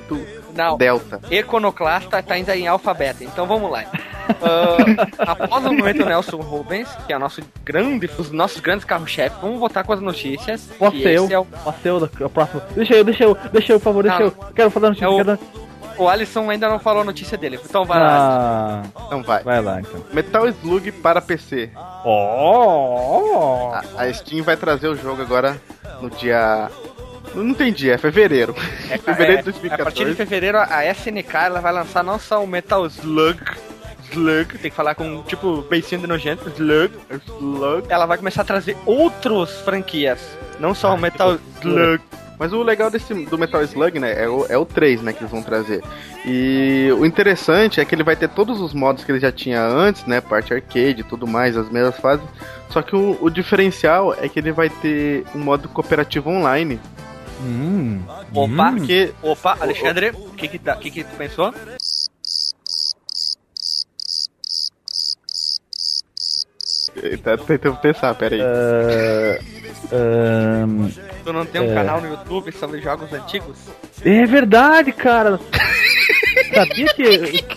Não, 0.54 0.76
Delta. 0.78 1.20
Iconoclasta 1.30 2.22
tá 2.22 2.34
ainda 2.34 2.56
em 2.56 2.66
alfabeto, 2.66 3.24
então 3.24 3.46
vamos 3.46 3.70
lá. 3.70 3.84
Ah, 4.42 5.32
após 5.32 5.64
o 5.64 5.72
momento 5.72 6.04
Nelson 6.04 6.36
Rubens, 6.36 6.86
que 7.06 7.12
é 7.14 7.16
o 7.16 7.18
nosso 7.18 7.40
grande, 7.64 8.10
os 8.18 8.30
nossos 8.30 8.60
grandes 8.60 8.84
carro-chefe, 8.84 9.34
vamos 9.40 9.58
voltar 9.58 9.84
com 9.84 9.92
as 9.94 10.02
notícias. 10.02 10.68
Posso 10.78 10.98
ser 10.98 11.14
eu? 11.14 11.28
é 11.30 11.38
o, 11.38 11.46
Posso 11.46 11.78
ser 11.80 11.88
eu, 11.88 12.10
o 12.26 12.28
próximo. 12.28 12.60
Deixa 12.76 12.94
eu, 12.94 13.04
deixa 13.04 13.24
eu, 13.24 13.34
deixa 13.50 13.72
eu, 13.72 13.80
por 13.80 13.84
favor, 13.84 14.02
deixa 14.02 14.18
Não. 14.18 14.26
eu. 14.26 14.32
Quero 14.54 14.70
fazer 14.70 14.84
a 14.84 14.88
notícia. 14.90 15.06
É 15.06 15.08
o- 15.08 15.67
o 15.98 16.08
Alisson 16.08 16.48
ainda 16.50 16.68
não 16.68 16.78
falou 16.78 17.02
a 17.02 17.04
notícia 17.04 17.36
dele, 17.36 17.58
então 17.62 17.84
vai 17.84 17.98
lá. 17.98 18.82
Ah, 18.94 19.02
Então 19.06 19.22
vai. 19.22 19.42
vai 19.42 19.60
lá, 19.60 19.80
então. 19.80 20.04
Metal 20.12 20.48
Slug 20.48 20.92
para 20.92 21.20
PC. 21.20 21.70
Oh! 22.04 23.70
A, 23.96 24.02
a 24.02 24.12
Steam 24.12 24.42
vai 24.44 24.56
trazer 24.56 24.88
o 24.88 24.96
jogo 24.96 25.22
agora 25.22 25.60
no 26.00 26.08
dia. 26.10 26.68
Não 27.34 27.48
entendi, 27.48 27.90
é 27.90 27.98
fevereiro. 27.98 28.54
fevereiro 29.04 29.52
de 29.52 29.68
É, 29.68 29.74
a 29.74 29.78
partir 29.78 30.04
de 30.06 30.14
2014. 30.14 30.14
fevereiro, 30.14 30.58
a 30.58 30.84
SNK 30.86 31.34
ela 31.36 31.60
vai 31.60 31.72
lançar 31.72 32.02
não 32.02 32.18
só 32.18 32.42
o 32.42 32.46
Metal 32.46 32.86
Slug, 32.86 33.38
Slug, 34.10 34.58
tem 34.58 34.70
que 34.70 34.76
falar 34.76 34.94
com 34.94 35.22
tipo 35.24 35.60
beicinho 35.62 36.00
de 36.00 36.06
nojento, 36.06 36.48
Slug, 36.48 36.94
Slug. 37.26 37.86
ela 37.90 38.06
vai 38.06 38.16
começar 38.16 38.40
a 38.40 38.44
trazer 38.44 38.76
outras 38.86 39.50
franquias, 39.60 40.18
não 40.58 40.74
só 40.74 40.94
o 40.94 40.98
Metal 40.98 41.38
Slug. 41.60 42.02
Mas 42.38 42.52
o 42.52 42.62
legal 42.62 42.90
desse, 42.90 43.12
do 43.12 43.36
Metal 43.36 43.62
Slug, 43.62 43.98
né, 43.98 44.22
é 44.22 44.28
o, 44.28 44.46
é 44.48 44.56
o 44.56 44.64
3, 44.64 45.02
né, 45.02 45.12
que 45.12 45.20
eles 45.20 45.30
vão 45.30 45.42
trazer. 45.42 45.82
E 46.24 46.88
o 46.98 47.04
interessante 47.04 47.80
é 47.80 47.84
que 47.84 47.94
ele 47.94 48.04
vai 48.04 48.14
ter 48.14 48.28
todos 48.28 48.60
os 48.60 48.72
modos 48.72 49.04
que 49.04 49.10
ele 49.10 49.18
já 49.18 49.32
tinha 49.32 49.60
antes, 49.60 50.04
né, 50.04 50.20
parte 50.20 50.54
arcade 50.54 51.00
e 51.00 51.04
tudo 51.04 51.26
mais, 51.26 51.56
as 51.56 51.68
mesmas 51.68 51.98
fases. 51.98 52.24
Só 52.70 52.82
que 52.82 52.94
o, 52.94 53.18
o 53.20 53.30
diferencial 53.30 54.14
é 54.14 54.28
que 54.28 54.38
ele 54.38 54.52
vai 54.52 54.70
ter 54.70 55.24
um 55.34 55.38
modo 55.38 55.68
cooperativo 55.68 56.30
online. 56.30 56.78
Hum. 57.40 58.00
Opa, 58.34 58.70
hum. 58.70 58.76
Porque 58.76 59.12
Opa, 59.22 59.56
Alexandre, 59.60 60.10
o 60.10 60.30
que 60.30 60.48
que, 60.48 60.58
tá, 60.58 60.76
que 60.76 60.90
que 60.90 61.04
tu 61.04 61.16
pensou? 61.16 61.52
Tá 67.22 67.36
tentando 67.36 67.76
pensar, 67.76 68.14
peraí. 68.14 68.40
Ah, 68.40 69.38
ahn, 69.92 70.88
Tu 71.24 71.32
não 71.32 71.44
tem 71.44 71.60
um 71.60 71.70
É. 71.70 71.74
canal 71.74 72.00
no 72.00 72.08
YouTube 72.08 72.52
sobre 72.52 72.80
jogos 72.80 73.12
antigos? 73.12 73.56
é 74.04 74.26
verdade, 74.26 74.92
cara. 74.92 75.38
Sabia 76.54 76.86
que 76.94 77.02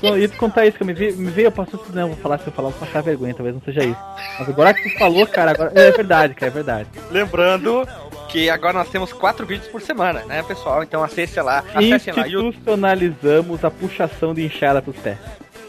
eu 0.03 0.17
ia 0.17 0.27
te 0.27 0.35
contar 0.37 0.65
isso, 0.65 0.75
que 0.77 0.83
eu 0.83 0.87
me 0.87 0.93
veio, 0.93 1.15
me 1.15 1.31
veio 1.31 1.47
eu 1.47 1.51
posso 1.51 1.79
não, 1.93 2.09
vou 2.09 2.17
falar 2.17 2.39
se 2.39 2.47
eu 2.47 2.53
falar, 2.53 2.69
vou 2.69 2.79
passar 2.79 3.01
vergonha, 3.01 3.33
talvez 3.33 3.55
não 3.55 3.61
seja 3.61 3.83
isso. 3.83 3.99
Mas 4.39 4.49
agora 4.49 4.73
que 4.73 4.89
tu 4.89 4.97
falou, 4.99 5.25
cara, 5.27 5.51
agora 5.51 5.71
é 5.75 5.91
verdade, 5.91 6.33
cara, 6.33 6.51
é 6.51 6.53
verdade. 6.53 6.89
Lembrando 7.09 7.87
que 8.27 8.49
agora 8.49 8.73
nós 8.73 8.89
temos 8.89 9.13
quatro 9.13 9.45
vídeos 9.45 9.67
por 9.69 9.81
semana, 9.81 10.23
né, 10.25 10.43
pessoal? 10.43 10.83
Então 10.83 11.03
acesse 11.03 11.39
lá, 11.41 11.63
acessem 11.73 12.13
lá. 12.13 12.27
Institucionalizamos 12.27 13.63
a 13.63 13.71
puxação 13.71 14.33
de 14.33 14.43
enxada 14.45 14.81
pros 14.81 14.97
pés. 14.97 15.17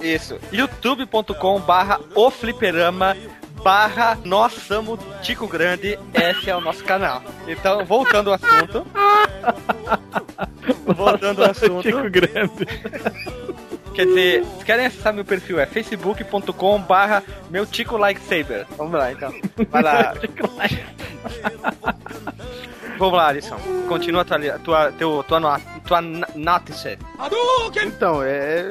Isso. 0.01 0.39
youtube.com 0.51 1.61
barra 1.61 2.01
o 2.15 2.31
fliperama 2.31 3.17
barra 3.63 4.19
nós 4.25 4.53
somos 4.53 4.99
Tico 5.23 5.47
Grande, 5.47 5.99
esse 6.15 6.51
é 6.51 6.57
o 6.57 6.61
nosso 6.61 6.85
canal. 6.85 7.23
Então, 7.47 7.85
voltando 7.85 8.31
ao 8.31 8.35
assunto. 8.37 8.87
voltando 10.95 11.45
ao 11.45 11.51
assunto. 11.51 11.83
Tico 11.83 12.11
Grande. 12.11 12.67
Quer 13.95 14.07
dizer, 14.07 14.45
se 14.59 14.65
querem 14.65 14.87
acessar 14.87 15.13
meu 15.13 15.25
perfil, 15.25 15.61
é 15.61 15.67
facebook.com 15.67 16.81
barra 16.81 17.23
meu 17.51 17.67
Tico 17.67 17.97
Lightsaber. 17.97 18.67
Vamos 18.77 18.95
lá, 18.95 19.13
então. 19.13 19.33
Vai 19.71 19.83
lá. 19.83 20.15
Vamos 22.99 23.17
lá, 23.17 23.29
Alisson. 23.29 23.57
Continua 23.89 24.25
tua, 24.25 24.39
tua, 24.61 24.93
teu, 24.93 25.25
tua, 25.27 25.41
no- 25.41 25.61
tua 25.87 26.01
n- 26.01 26.25
notice. 26.35 26.99
Então, 27.85 28.23
é, 28.23 28.69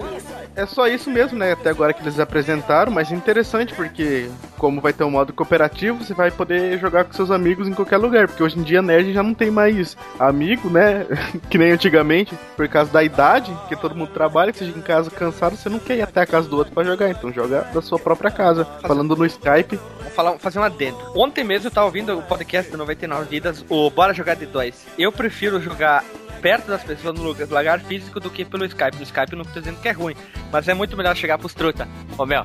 é 0.55 0.65
só 0.65 0.87
isso 0.87 1.09
mesmo, 1.09 1.37
né? 1.37 1.53
Até 1.53 1.69
agora 1.69 1.93
que 1.93 2.01
eles 2.01 2.19
apresentaram, 2.19 2.91
mas 2.91 3.11
é 3.11 3.15
interessante 3.15 3.73
porque, 3.73 4.29
como 4.57 4.81
vai 4.81 4.93
ter 4.93 5.03
um 5.03 5.11
modo 5.11 5.33
cooperativo, 5.33 6.03
você 6.03 6.13
vai 6.13 6.31
poder 6.31 6.79
jogar 6.79 7.05
com 7.05 7.13
seus 7.13 7.31
amigos 7.31 7.67
em 7.67 7.73
qualquer 7.73 7.97
lugar. 7.97 8.27
Porque 8.27 8.43
hoje 8.43 8.59
em 8.59 8.63
dia 8.63 8.81
nerd 8.81 9.13
já 9.13 9.23
não 9.23 9.33
tem 9.33 9.49
mais 9.51 9.95
amigo, 10.19 10.69
né? 10.69 11.05
que 11.49 11.57
nem 11.57 11.71
antigamente, 11.71 12.37
por 12.55 12.67
causa 12.67 12.91
da 12.91 13.03
idade, 13.03 13.55
que 13.67 13.75
todo 13.75 13.95
mundo 13.95 14.11
trabalha, 14.11 14.51
que 14.51 14.57
você 14.59 14.65
chega 14.65 14.79
em 14.79 14.81
casa 14.81 15.09
cansado, 15.11 15.55
você 15.55 15.69
não 15.69 15.79
quer 15.79 15.97
ir 15.97 16.01
até 16.01 16.21
a 16.21 16.25
casa 16.25 16.47
do 16.47 16.57
outro 16.57 16.73
pra 16.73 16.83
jogar, 16.83 17.09
então 17.09 17.31
joga 17.31 17.61
da 17.73 17.81
sua 17.81 17.99
própria 17.99 18.31
casa. 18.31 18.65
Falando 18.81 19.15
no 19.15 19.25
Skype, 19.25 19.79
Vou 20.01 20.11
falar, 20.11 20.37
fazer 20.39 20.59
um 20.59 20.63
adendo. 20.63 20.97
Ontem 21.15 21.43
mesmo 21.43 21.67
eu 21.67 21.71
tava 21.71 21.85
ouvindo 21.87 22.17
o 22.17 22.21
podcast 22.21 22.69
do 22.71 22.77
99 22.77 23.25
Vidas, 23.29 23.65
o 23.69 23.89
Bora 23.89 24.13
Jogar 24.13 24.35
de 24.35 24.45
2. 24.45 24.85
Eu 24.97 25.11
prefiro 25.11 25.61
jogar 25.61 26.03
perto 26.41 26.67
das 26.67 26.83
pessoas 26.83 27.17
no 27.17 27.23
lugar, 27.23 27.79
físico 27.79 28.19
do 28.19 28.29
que 28.29 28.43
pelo 28.43 28.65
Skype. 28.65 28.97
No 28.97 29.03
Skype 29.03 29.31
eu 29.31 29.37
não 29.37 29.45
tô 29.45 29.59
dizendo 29.59 29.79
que 29.79 29.87
é 29.87 29.91
ruim, 29.91 30.15
mas 30.51 30.67
é 30.67 30.73
muito 30.73 30.97
melhor 30.97 31.15
chegar 31.15 31.37
pros 31.37 31.53
truta. 31.53 31.87
Ô 32.17 32.25
meu, 32.25 32.43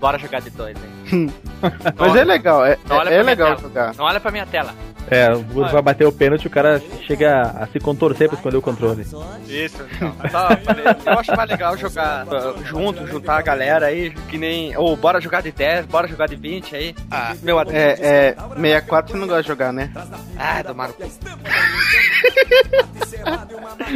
bora 0.00 0.18
jogar 0.18 0.40
de 0.40 0.50
2, 0.50 0.76
hein? 0.76 1.32
mas 1.96 2.16
é 2.16 2.24
legal, 2.24 2.64
é, 2.64 2.78
Não 2.88 2.96
olha 2.96 3.10
é, 3.10 3.14
é 3.14 3.16
pra 3.16 3.24
minha 3.24 3.24
legal 3.24 3.48
tela. 3.48 3.60
jogar. 3.60 3.94
Não 3.94 4.04
olha 4.04 4.20
pra 4.20 4.30
minha 4.30 4.46
tela. 4.46 4.74
É, 5.10 5.32
o 5.32 5.40
Guto 5.40 5.72
vai 5.72 5.80
bater 5.80 6.06
o 6.06 6.12
pênalti 6.12 6.46
o 6.46 6.50
cara 6.50 6.82
chega 7.06 7.40
a 7.42 7.66
se 7.66 7.80
contorcer 7.80 8.28
pra 8.28 8.36
esconder 8.36 8.58
o 8.58 8.62
controle. 8.62 9.02
Isso, 9.46 9.82
então. 9.96 10.14
Eu 11.06 11.18
acho 11.18 11.34
mais 11.34 11.48
legal 11.48 11.76
jogar 11.78 12.26
uh, 12.26 12.62
junto, 12.64 13.06
juntar 13.06 13.38
a 13.38 13.42
galera 13.42 13.86
aí, 13.86 14.10
que 14.28 14.36
nem. 14.36 14.76
Ou 14.76 14.94
bora 14.96 15.20
jogar 15.20 15.40
de 15.40 15.50
10, 15.50 15.86
bora 15.86 16.06
jogar 16.06 16.28
de 16.28 16.36
20 16.36 16.76
aí. 16.76 16.94
Ah, 17.10 17.34
meu. 17.42 17.58
É, 17.60 17.64
é, 17.72 18.36
64 18.54 19.12
você 19.12 19.18
não 19.18 19.26
gosta 19.26 19.42
de 19.42 19.48
jogar, 19.48 19.72
né? 19.72 19.90
Ah, 20.38 20.62
tomaram. 20.62 20.94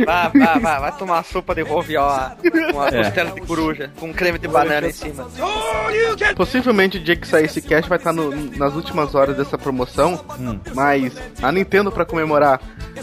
Vai, 0.06 0.30
vai, 0.30 0.60
vai, 0.60 0.80
vai 0.80 0.92
tomar 0.98 1.14
uma 1.16 1.22
sopa 1.22 1.54
de 1.54 1.62
rovió 1.62 2.30
com 2.40 2.76
uma 2.76 2.88
É. 2.88 3.04
costela 3.04 3.30
de 3.32 3.40
coruja, 3.42 3.90
com 3.98 4.12
creme 4.12 4.38
de 4.38 4.48
banana 4.48 4.86
em 4.88 4.92
cima. 4.92 5.28
Possivelmente 6.36 6.98
o 6.98 7.00
dia 7.00 7.16
que 7.16 7.26
sair 7.26 7.44
esse 7.44 7.60
cast 7.60 7.88
vai 7.88 7.98
estar 7.98 8.12
no- 8.12 8.30
nas 8.56 8.74
últimas 8.74 9.14
horas 9.14 9.36
dessa 9.36 9.58
promoção, 9.58 10.24
Hum. 10.38 10.58
mas 10.74 11.12
a 11.42 11.50
Nintendo, 11.52 11.90
para 11.92 12.04
comemorar 12.04 12.60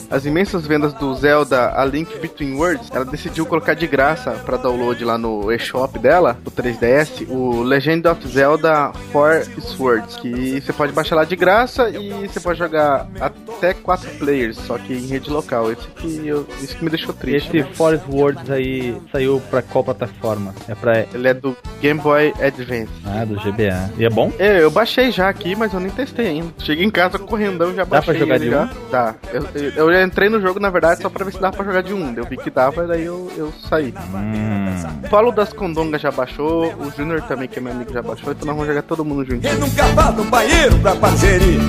as 0.09 0.25
imensas 0.25 0.65
vendas 0.65 0.93
do 0.93 1.13
Zelda 1.15 1.73
A 1.79 1.85
Link 1.85 2.17
Between 2.19 2.55
Worlds, 2.55 2.89
ela 2.91 3.05
decidiu 3.05 3.45
colocar 3.45 3.73
de 3.73 3.87
graça 3.87 4.31
para 4.31 4.57
download 4.57 5.03
lá 5.03 5.17
no 5.17 5.51
eShop 5.51 5.97
dela, 5.99 6.37
o 6.45 6.51
3DS, 6.51 7.27
o 7.29 7.61
Legend 7.61 8.07
of 8.07 8.27
Zelda 8.27 8.91
Four 9.11 9.43
Swords, 9.59 10.17
que 10.17 10.61
você 10.61 10.73
pode 10.73 10.91
baixar 10.93 11.15
lá 11.15 11.23
de 11.23 11.35
graça 11.35 11.89
e 11.89 12.27
você 12.27 12.39
pode 12.39 12.59
jogar 12.59 13.07
até 13.19 13.73
quatro 13.73 14.09
players, 14.17 14.57
só 14.57 14.77
que 14.77 14.93
em 14.93 15.05
rede 15.07 15.29
local. 15.29 15.71
Esse 15.71 15.87
que, 15.89 16.27
eu, 16.27 16.47
isso 16.61 16.75
que 16.75 16.83
me 16.83 16.89
deixou 16.89 17.13
triste. 17.13 17.55
Esse 17.57 17.73
Forest 17.73 18.05
Words 18.09 18.49
aí 18.49 18.95
saiu 19.11 19.41
pra 19.49 19.61
qual 19.61 19.83
plataforma? 19.83 20.53
É 20.67 20.75
pra. 20.75 21.05
Ele 21.13 21.27
é 21.27 21.33
do 21.33 21.55
Game 21.81 21.99
Boy 21.99 22.33
Advance. 22.41 22.89
Ah, 23.05 23.25
do 23.25 23.35
GBA. 23.35 23.91
E 23.97 24.05
é 24.05 24.09
bom? 24.09 24.31
É, 24.39 24.61
eu 24.63 24.71
baixei 24.71 25.11
já 25.11 25.29
aqui, 25.29 25.55
mas 25.55 25.73
eu 25.73 25.79
nem 25.79 25.89
testei 25.91 26.27
ainda. 26.27 26.53
Cheguei 26.59 26.85
em 26.85 26.89
casa 26.89 27.17
correndão, 27.19 27.69
já 27.73 27.83
Dá 27.83 27.85
pra 27.85 28.01
baixei 28.01 28.17
jogar 28.19 28.39
de 28.39 28.49
já. 28.49 28.63
um? 28.63 28.69
Dá. 28.91 29.15
Eu, 29.31 29.45
eu, 29.55 29.71
eu 29.71 29.89
entrei 30.03 30.29
no 30.29 30.41
jogo, 30.41 30.59
na 30.59 30.69
verdade, 30.69 31.01
só 31.01 31.09
pra 31.09 31.25
ver 31.25 31.33
se 31.33 31.39
dava 31.39 31.55
pra 31.55 31.65
jogar 31.65 31.81
de 31.81 31.93
um. 31.93 32.13
Eu 32.15 32.25
vi 32.25 32.37
que 32.37 32.49
dava, 32.49 32.85
daí 32.87 33.05
eu, 33.05 33.31
eu 33.35 33.53
saí. 33.69 33.93
Hum. 34.13 35.01
O 35.05 35.09
Paulo 35.09 35.31
das 35.31 35.53
Condongas 35.53 36.01
já 36.01 36.11
baixou, 36.11 36.73
o 36.79 36.91
Junior 36.95 37.21
também, 37.21 37.47
que 37.47 37.59
é 37.59 37.61
meu 37.61 37.71
amigo, 37.73 37.91
já 37.91 38.01
baixou, 38.01 38.31
então 38.31 38.45
nós 38.45 38.55
vamos 38.55 38.67
jogar 38.67 38.81
todo 38.83 39.05
mundo 39.05 39.25
juntinho. 39.25 39.51
Ele 39.51 39.59
nunca 39.59 39.85
vá 39.87 40.11
no 40.11 40.23
banheiro 40.25 40.77
pra 40.79 40.95
parceria. 40.95 41.59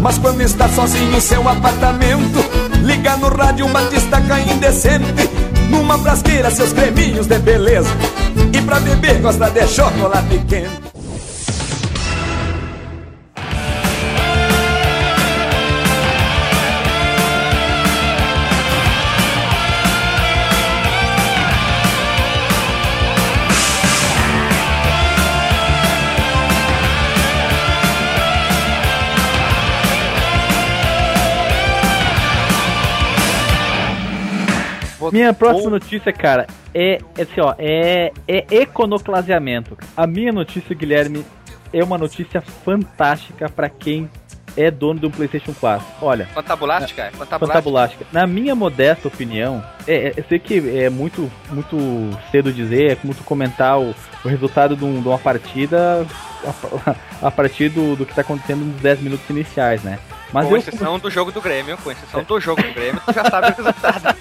Mas 0.00 0.18
quando 0.18 0.40
está 0.42 0.68
sozinho 0.68 1.16
em 1.16 1.20
seu 1.20 1.46
apartamento, 1.48 2.38
liga 2.84 3.16
no 3.16 3.28
rádio 3.28 3.66
uma 3.66 3.82
destaca 3.84 4.40
indecente. 4.40 5.28
Numa 5.70 5.98
frasqueira, 5.98 6.50
seus 6.50 6.72
creminhos 6.72 7.26
de 7.26 7.38
beleza. 7.38 7.90
E 8.52 8.62
pra 8.62 8.80
beber, 8.80 9.20
gosta 9.20 9.50
de 9.50 9.66
chocolate 9.66 10.38
quente. 10.48 10.97
Minha 35.12 35.32
próxima 35.32 35.70
notícia, 35.70 36.12
cara, 36.12 36.46
é, 36.74 36.98
é 37.16 37.22
assim, 37.22 37.40
ó, 37.40 37.54
é, 37.58 38.12
é 38.26 38.44
econoclasiamento. 38.50 39.76
A 39.96 40.06
minha 40.06 40.32
notícia, 40.32 40.74
Guilherme, 40.74 41.24
é 41.72 41.82
uma 41.82 41.98
notícia 41.98 42.40
fantástica 42.40 43.48
para 43.48 43.68
quem 43.68 44.08
é 44.56 44.70
dono 44.70 44.98
do 44.98 45.10
PlayStation 45.10 45.54
4. 45.54 45.86
Olha. 46.02 46.26
Fantabulástica? 46.26 47.02
É 47.02 47.10
fantabulástica. 47.10 47.46
Fantabulástica. 47.46 48.06
Na 48.12 48.26
minha 48.26 48.54
modesta 48.54 49.06
opinião, 49.06 49.62
é, 49.86 50.08
é, 50.08 50.14
eu 50.16 50.24
sei 50.28 50.38
que 50.38 50.78
é 50.78 50.90
muito, 50.90 51.30
muito 51.50 51.76
cedo 52.30 52.52
dizer, 52.52 52.92
é 52.92 52.98
muito 53.04 53.22
comentar 53.22 53.78
o, 53.78 53.94
o 54.24 54.28
resultado 54.28 54.74
de, 54.74 54.84
um, 54.84 55.00
de, 55.00 55.06
uma 55.06 55.18
partida 55.18 56.04
a, 56.44 56.94
a 57.28 57.30
partir 57.30 57.68
do, 57.68 57.94
do 57.94 58.04
que 58.04 58.12
está 58.12 58.22
acontecendo 58.22 58.64
nos 58.64 58.80
10 58.80 59.00
minutos 59.00 59.28
iniciais, 59.30 59.82
né? 59.84 59.98
Mas 60.32 60.46
com 60.46 60.52
eu... 60.52 60.58
exceção 60.58 60.98
do 60.98 61.10
jogo 61.10 61.32
do 61.32 61.40
Grêmio, 61.40 61.76
com 61.78 61.90
exceção 61.90 62.22
do 62.22 62.40
jogo 62.40 62.62
do 62.62 62.72
Grêmio, 62.74 63.00
tu 63.04 63.12
já 63.12 63.24
sabe 63.24 63.48
o 63.48 63.54
resultado. 63.54 64.16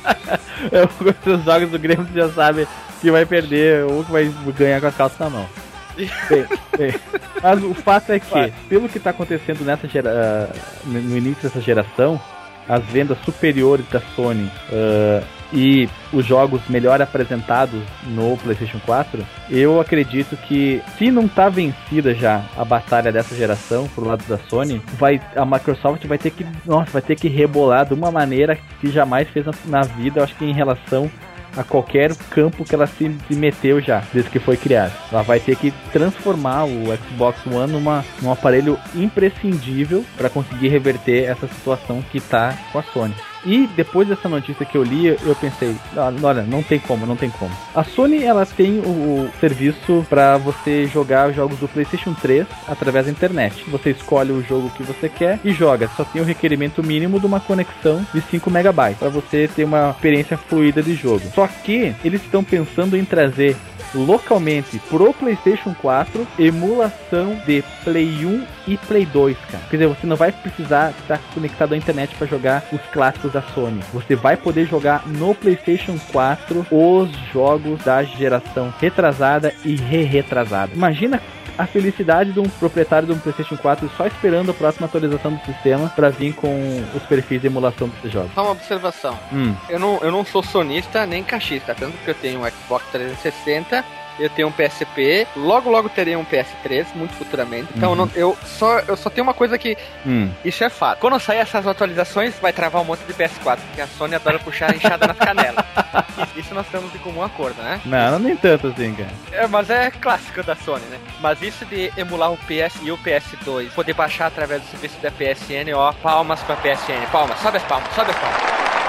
Os 1.38 1.44
jogos 1.44 1.70
do 1.70 1.80
Grêmio 1.80 2.06
tu 2.06 2.14
já 2.14 2.30
sabe 2.30 2.68
que 3.02 3.12
vai 3.12 3.26
perder 3.26 3.84
ou 3.84 4.04
que 4.04 4.12
vai 4.12 4.34
ganhar 4.58 4.82
com 4.82 4.88
as 4.88 4.96
calças 4.96 5.20
na 5.20 5.30
mão. 5.30 5.48
Bem, 5.96 6.48
bem. 6.78 6.94
Mas 7.42 7.64
o 7.64 7.74
fato 7.74 8.12
é 8.12 8.20
que, 8.20 8.54
pelo 8.70 8.88
que 8.88 8.98
está 8.98 9.10
acontecendo 9.10 9.64
nessa 9.64 9.88
gera... 9.88 10.50
no 10.86 11.18
início 11.18 11.44
dessa 11.44 11.62
geração, 11.62 12.20
as 12.68 12.84
vendas 12.86 13.18
superiores 13.24 13.86
da 13.90 14.02
Sony 14.16 14.52
uh, 14.70 15.37
e 15.54 15.88
os 16.12 16.26
jogos 16.26 16.62
melhor 16.70 17.02
apresentados 17.02 17.82
no 18.04 18.38
PlayStation 18.38 18.80
4, 18.86 19.26
eu 19.50 19.80
acredito 19.80 20.36
que 20.36 20.82
se 20.98 21.12
não 21.12 21.26
está 21.26 21.50
vencida 21.50 22.14
já 22.14 22.44
a 22.58 22.66
batalha 22.66 23.12
dessa 23.12 23.36
geração 23.36 23.88
pro 23.88 24.06
lado 24.06 24.24
da 24.28 24.38
Sony, 24.38 24.82
vai 24.98 25.22
a 25.36 25.46
Microsoft 25.46 26.06
vai 26.06 26.18
ter 26.18 26.32
que, 26.32 26.46
nossa, 26.66 26.92
vai 26.92 27.02
ter 27.02 27.16
que 27.16 27.28
rebolar 27.28 27.86
de 27.86 27.94
uma 27.94 28.12
maneira 28.12 28.58
que 28.80 28.92
jamais 28.92 29.28
fez 29.30 29.46
na, 29.46 29.54
na 29.66 29.82
vida, 29.82 30.20
eu 30.20 30.24
acho 30.24 30.36
que 30.36 30.46
em 30.46 30.54
relação 30.54 31.10
a 31.56 31.64
qualquer 31.64 32.16
campo 32.30 32.64
que 32.64 32.76
ela 32.76 32.86
se, 32.86 33.12
se, 33.28 33.36
meteu 33.36 33.82
já, 33.82 34.04
desde 34.14 34.30
que 34.30 34.40
foi 34.40 34.56
criado. 34.56 34.94
Ela 35.12 35.24
vai 35.24 35.40
ter 35.40 35.56
que 35.56 35.72
transformar 35.92 36.66
o 36.66 36.96
Xbox 36.96 37.46
One 37.48 37.72
numa, 37.72 38.06
num 38.22 38.32
aparelho 38.32 38.78
imprescindível 38.96 40.06
para 40.16 40.30
conseguir 40.30 40.68
reverter 40.68 41.24
essa 41.24 41.48
situação 41.48 42.02
que 42.12 42.20
está 42.20 42.56
com 42.72 42.80
a 42.80 42.84
Sony. 42.84 43.16
E 43.48 43.66
depois 43.78 44.10
dessa 44.10 44.28
notícia 44.28 44.66
que 44.66 44.78
eu 44.78 44.84
li, 44.84 45.08
eu 45.08 45.36
pensei, 45.40 45.74
olha, 46.22 46.42
não 46.42 46.62
tem 46.62 46.78
como, 46.80 47.06
não 47.06 47.16
tem 47.16 47.30
como. 47.30 47.50
A 47.74 47.82
Sony 47.82 48.22
ela 48.22 48.46
tem 48.46 48.80
o, 48.80 49.30
serviço 49.40 50.06
para 50.10 50.38
você 50.38 50.86
jogar 50.86 51.32
jogos 51.32 51.58
do 51.58 51.68
PlayStation 51.68 52.14
3 52.14 52.46
através 52.68 53.06
da 53.06 53.12
internet. 53.12 53.64
Você 53.70 53.92
escolhe 53.92 54.34
o 54.34 54.44
jogo 54.44 54.70
que 54.72 54.84
você 54.84 55.08
quer 55.08 55.40
e 55.46 55.54
joga. 55.54 55.90
Só 55.96 56.04
tem 56.04 56.22
o 56.22 56.26
requerimento 56.26 56.84
mínimo 56.84 57.22
de 57.22 57.26
uma 57.26 57.40
conexão 57.40 58.06
de 58.14 58.20
5 58.20 58.52
megabytes 58.52 59.00
para 59.00 59.08
você 59.08 59.50
ter 59.56 59.64
uma 59.64 59.92
experiência 59.92 60.36
fluida 60.36 60.84
de 60.84 60.94
jogo. 60.94 61.22
Só 61.34 61.48
que 61.48 61.96
eles 62.04 62.22
estão 62.22 62.44
pensando 62.44 62.98
em 62.98 63.06
trazer 63.06 63.56
localmente 63.94 64.80
pro 64.90 65.14
PlayStation 65.14 65.74
4 65.82 66.28
emulação 66.40 67.36
de 67.46 67.64
Play 67.84 68.26
1 68.26 68.46
e 68.68 68.78
Play 68.78 69.06
2, 69.06 69.38
cara. 69.52 69.64
Quer 69.70 69.78
dizer, 69.78 69.88
você 69.88 70.08
não 70.08 70.16
vai 70.16 70.32
precisar 70.32 70.94
estar 71.00 71.20
conectado 71.34 71.74
à 71.74 71.78
internet 71.78 72.16
para 72.16 72.28
jogar 72.28 72.64
os 72.72 72.82
clássicos 72.92 73.34
da 73.34 73.42
Sony. 73.42 73.82
Você 73.94 74.16
vai 74.16 74.36
poder 74.36 74.66
jogar 74.66 75.08
no 75.08 75.34
PlayStation 75.34 75.98
4 76.12 76.68
os 76.72 77.10
jogos 77.32 77.84
da 77.84 78.04
geração 78.04 78.74
retrasada 78.80 79.54
e 79.64 79.76
re-retrasada. 79.76 80.72
Imagina 80.74 81.22
a 81.58 81.66
felicidade 81.66 82.32
de 82.32 82.40
um 82.40 82.44
proprietário 82.44 83.08
de 83.08 83.14
um 83.14 83.20
PlayStation 83.20 83.58
4 83.58 83.90
só 83.98 84.06
esperando 84.06 84.52
a 84.52 84.54
próxima 84.54 84.86
atualização 84.86 85.34
do 85.34 85.46
sistema 85.46 85.90
para 85.90 86.10
vir 86.10 86.34
com 86.34 86.84
os 86.96 87.04
perfis 87.04 87.42
de 87.42 87.48
emulação 87.48 87.88
desses 87.90 88.12
jogos. 88.12 88.32
Só 88.34 88.44
uma 88.44 88.52
observação. 88.52 89.18
Hum. 89.34 89.56
Eu, 89.70 89.80
não, 89.80 90.00
eu 90.02 90.12
não 90.12 90.24
sou 90.24 90.44
sonista 90.44 91.06
nem 91.06 91.24
caixista, 91.24 91.74
tanto 91.74 91.98
que 91.98 92.10
eu 92.10 92.16
tenho 92.16 92.42
um 92.42 92.50
Xbox 92.50 92.86
360 92.92 93.84
eu 94.20 94.30
tenho 94.30 94.48
um 94.48 94.52
PSP, 94.52 95.28
logo 95.36 95.70
logo 95.70 95.90
terei 95.90 96.16
um 96.16 96.26
PS3, 96.26 96.88
muito 96.96 97.14
futuramente. 97.14 97.68
Então 97.76 97.94
uhum. 97.94 97.96
eu, 97.96 98.06
não, 98.06 98.12
eu, 98.16 98.38
só, 98.46 98.80
eu 98.80 98.98
só 98.98 99.10
tenho 99.10 99.24
uma 99.24 99.34
coisa 99.34 99.58
que. 99.58 99.78
Hum. 100.06 100.30
Isso 100.44 100.64
é 100.64 100.70
fato. 100.70 101.00
Quando 101.00 101.20
sair 101.20 101.40
essas 101.40 101.68
atualizações, 101.68 102.36
vai 102.40 102.54
travar 102.54 102.82
um 102.82 102.86
monte 102.86 103.02
de 103.02 103.14
PS4, 103.14 103.58
porque 103.68 103.82
a 103.82 103.88
Sony 103.88 104.16
adora 104.16 104.40
puxar 104.40 104.72
a 104.72 104.76
enxada 104.76 105.08
nas 105.08 105.18
canelas. 105.18 105.66
Isso 106.36 106.54
nós 106.54 106.66
estamos 106.66 106.94
em 106.94 107.00
comum 107.00 107.24
acordo, 107.24 107.62
né? 107.62 107.82
Não, 107.86 108.12
não 108.12 108.20
nem 108.20 108.36
tanto 108.36 108.68
assim, 108.68 108.94
cara. 108.94 109.10
É, 109.32 109.48
mas 109.48 109.70
é 109.70 109.92
clássico 109.92 110.44
da 110.44 110.56
Sony, 110.56 110.86
né? 110.86 111.00
Mas 111.20 111.42
isso 111.42 111.66
de 111.66 111.92
emular 111.98 112.32
o 112.32 112.38
PS 112.38 112.80
e 112.82 112.92
o 112.92 112.98
PS2, 112.98 113.72
poder 113.72 113.94
baixar 113.94 114.28
através 114.28 114.62
do 114.62 114.68
serviço 114.68 114.98
da 115.02 115.12
PSN, 115.12 115.74
ó, 115.76 115.92
palmas 115.94 116.42
pra 116.42 116.56
PSN, 116.56 117.08
palmas, 117.12 117.40
sobe 117.40 117.58
as 117.58 117.64
palmas, 117.64 117.94
sobe 117.94 118.12
as 118.12 118.18
palmas. 118.18 118.87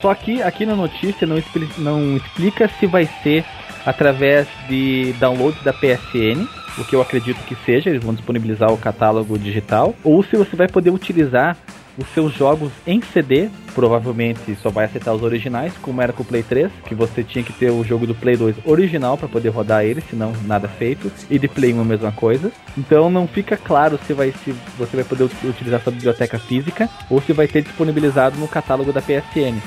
Só 0.00 0.14
que 0.14 0.40
aqui 0.40 0.64
na 0.64 0.76
notícia 0.76 1.26
não 1.26 1.36
explica, 1.36 1.74
não 1.78 2.16
explica 2.16 2.68
se 2.78 2.86
vai 2.86 3.04
ser 3.20 3.44
através 3.84 4.46
de 4.68 5.12
download 5.14 5.58
da 5.64 5.72
PSN, 5.72 6.46
o 6.78 6.84
que 6.84 6.94
eu 6.94 7.02
acredito 7.02 7.44
que 7.46 7.56
seja, 7.64 7.90
eles 7.90 8.04
vão 8.04 8.14
disponibilizar 8.14 8.72
o 8.72 8.78
catálogo 8.78 9.36
digital, 9.36 9.96
ou 10.04 10.22
se 10.22 10.36
você 10.36 10.54
vai 10.54 10.68
poder 10.68 10.90
utilizar 10.90 11.56
os 11.98 12.08
seus 12.14 12.32
jogos 12.32 12.70
em 12.86 13.02
CD, 13.02 13.50
provavelmente 13.74 14.56
só 14.62 14.70
vai 14.70 14.84
aceitar 14.84 15.12
os 15.12 15.22
originais, 15.22 15.72
como 15.82 16.00
era 16.00 16.12
com 16.12 16.22
o 16.22 16.26
Play 16.26 16.42
3, 16.42 16.70
que 16.86 16.94
você 16.94 17.24
tinha 17.24 17.44
que 17.44 17.52
ter 17.52 17.70
o 17.70 17.82
jogo 17.82 18.06
do 18.06 18.14
Play 18.14 18.36
2 18.36 18.56
original 18.64 19.18
para 19.18 19.28
poder 19.28 19.48
rodar 19.48 19.84
ele, 19.84 20.00
senão 20.00 20.32
nada 20.44 20.68
feito, 20.68 21.10
e 21.28 21.38
de 21.38 21.48
Play 21.48 21.74
1 21.74 21.80
a 21.80 21.84
mesma 21.84 22.12
coisa. 22.12 22.52
Então 22.76 23.10
não 23.10 23.26
fica 23.26 23.56
claro 23.56 23.98
se, 24.06 24.12
vai, 24.12 24.32
se 24.32 24.54
você 24.78 24.96
vai 24.96 25.04
poder 25.04 25.24
utilizar 25.44 25.82
sua 25.82 25.92
biblioteca 25.92 26.38
física 26.38 26.88
ou 27.10 27.20
se 27.20 27.32
vai 27.32 27.48
ter 27.48 27.62
disponibilizado 27.62 28.38
no 28.38 28.46
catálogo 28.46 28.92
da 28.92 29.02
PSN. 29.02 29.60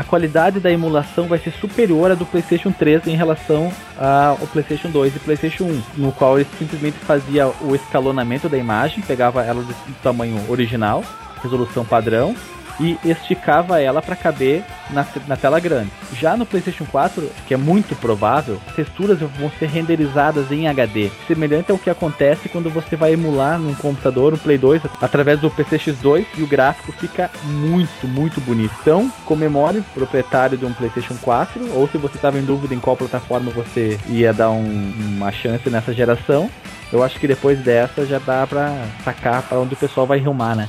A 0.00 0.04
qualidade 0.04 0.58
da 0.58 0.72
emulação 0.72 1.28
vai 1.28 1.38
ser 1.38 1.52
superior 1.52 2.10
à 2.10 2.14
do 2.14 2.24
PlayStation 2.24 2.72
3 2.72 3.06
em 3.06 3.16
relação 3.16 3.70
ao 3.98 4.46
PlayStation 4.46 4.88
2 4.88 5.16
e 5.16 5.18
PlayStation 5.18 5.64
1, 5.64 5.82
no 5.98 6.10
qual 6.10 6.38
ele 6.38 6.48
simplesmente 6.58 6.96
fazia 7.00 7.48
o 7.60 7.74
escalonamento 7.74 8.48
da 8.48 8.56
imagem, 8.56 9.02
pegava 9.02 9.44
ela 9.44 9.62
do 9.62 9.74
tamanho 10.02 10.42
original, 10.48 11.04
resolução 11.42 11.84
padrão, 11.84 12.34
e 12.80 12.98
esticava 13.04 13.80
ela 13.80 14.00
para 14.00 14.16
caber 14.16 14.64
na, 14.90 15.06
na, 15.28 15.36
tela 15.36 15.60
grande. 15.60 15.90
Já 16.14 16.36
no 16.36 16.46
PlayStation 16.46 16.86
4, 16.86 17.30
que 17.46 17.54
é 17.54 17.56
muito 17.56 17.94
provável, 17.94 18.58
as 18.66 18.74
texturas 18.74 19.18
vão 19.20 19.50
ser 19.58 19.66
renderizadas 19.66 20.50
em 20.50 20.66
HD, 20.66 21.10
semelhante 21.26 21.70
ao 21.70 21.78
que 21.78 21.90
acontece 21.90 22.48
quando 22.48 22.70
você 22.70 22.96
vai 22.96 23.12
emular 23.12 23.58
num 23.58 23.74
computador, 23.74 24.32
um 24.32 24.38
Play 24.38 24.58
2, 24.58 24.82
através 25.00 25.40
do 25.40 25.50
PCX2 25.50 26.26
e 26.38 26.42
o 26.42 26.46
gráfico 26.46 26.92
fica 26.92 27.30
muito, 27.44 28.08
muito 28.08 28.40
bonito. 28.40 28.74
Então, 28.80 29.12
comemore 29.24 29.82
proprietário 29.94 30.56
de 30.56 30.64
um 30.64 30.72
PlayStation 30.72 31.16
4, 31.20 31.72
ou 31.74 31.88
se 31.88 31.98
você 31.98 32.16
estava 32.16 32.38
em 32.38 32.44
dúvida 32.44 32.74
em 32.74 32.80
qual 32.80 32.96
plataforma 32.96 33.50
você 33.50 33.98
ia 34.08 34.32
dar 34.32 34.50
um, 34.50 34.92
uma 35.16 35.30
chance 35.30 35.68
nessa 35.68 35.92
geração, 35.92 36.50
eu 36.92 37.02
acho 37.02 37.18
que 37.18 37.26
depois 37.28 37.58
dessa 37.60 38.04
já 38.06 38.18
dá 38.18 38.46
pra 38.46 38.86
sacar 39.04 39.42
para 39.42 39.58
onde 39.58 39.74
o 39.74 39.76
pessoal 39.76 40.06
vai 40.06 40.18
rumar, 40.18 40.56
né? 40.56 40.68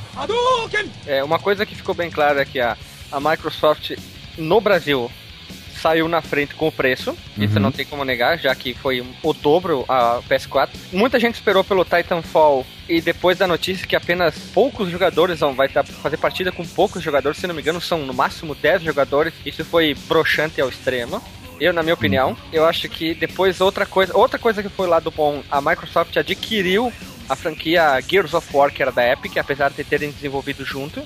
É, 1.06 1.22
uma 1.22 1.38
coisa 1.38 1.66
que 1.66 1.74
ficou 1.74 1.94
bem 1.94 2.10
clara 2.10 2.42
é 2.42 2.44
que 2.44 2.60
a, 2.60 2.76
a 3.10 3.20
Microsoft 3.20 3.92
no 4.38 4.60
Brasil 4.60 5.10
saiu 5.82 6.06
na 6.06 6.22
frente 6.22 6.54
com 6.54 6.68
o 6.68 6.72
preço, 6.72 7.10
uhum. 7.10 7.44
isso 7.44 7.58
não 7.58 7.72
tem 7.72 7.84
como 7.84 8.04
negar, 8.04 8.38
já 8.38 8.54
que 8.54 8.72
foi 8.72 9.04
o 9.20 9.32
dobro 9.32 9.84
a 9.88 10.20
PS4. 10.30 10.70
Muita 10.92 11.18
gente 11.18 11.34
esperou 11.34 11.64
pelo 11.64 11.84
Titanfall 11.84 12.64
e 12.88 13.00
depois 13.00 13.36
da 13.36 13.48
notícia 13.48 13.86
que 13.86 13.96
apenas 13.96 14.38
poucos 14.54 14.88
jogadores 14.88 15.40
vão 15.40 15.54
vai 15.54 15.68
fazer 15.68 16.18
partida 16.18 16.52
com 16.52 16.64
poucos 16.64 17.02
jogadores, 17.02 17.38
se 17.38 17.48
não 17.48 17.54
me 17.54 17.60
engano, 17.60 17.80
são 17.80 17.98
no 17.98 18.14
máximo 18.14 18.54
10 18.54 18.82
jogadores. 18.82 19.34
Isso 19.44 19.64
foi 19.64 19.96
broxante 20.06 20.60
ao 20.60 20.68
extremo. 20.68 21.20
Eu, 21.62 21.72
na 21.72 21.80
minha 21.80 21.94
opinião, 21.94 22.36
eu 22.52 22.66
acho 22.66 22.88
que 22.88 23.14
depois 23.14 23.60
outra 23.60 23.86
coisa, 23.86 24.18
outra 24.18 24.36
coisa 24.36 24.64
que 24.64 24.68
foi 24.68 24.88
lá 24.88 24.98
do 24.98 25.12
bom, 25.12 25.44
a 25.48 25.60
Microsoft 25.60 26.16
adquiriu 26.16 26.92
a 27.28 27.36
franquia 27.36 28.00
Gears 28.00 28.34
of 28.34 28.48
War, 28.52 28.72
que 28.72 28.82
era 28.82 28.90
da 28.90 29.06
Epic, 29.06 29.36
apesar 29.36 29.70
de 29.70 29.84
terem 29.84 30.10
desenvolvido 30.10 30.64
junto. 30.64 31.00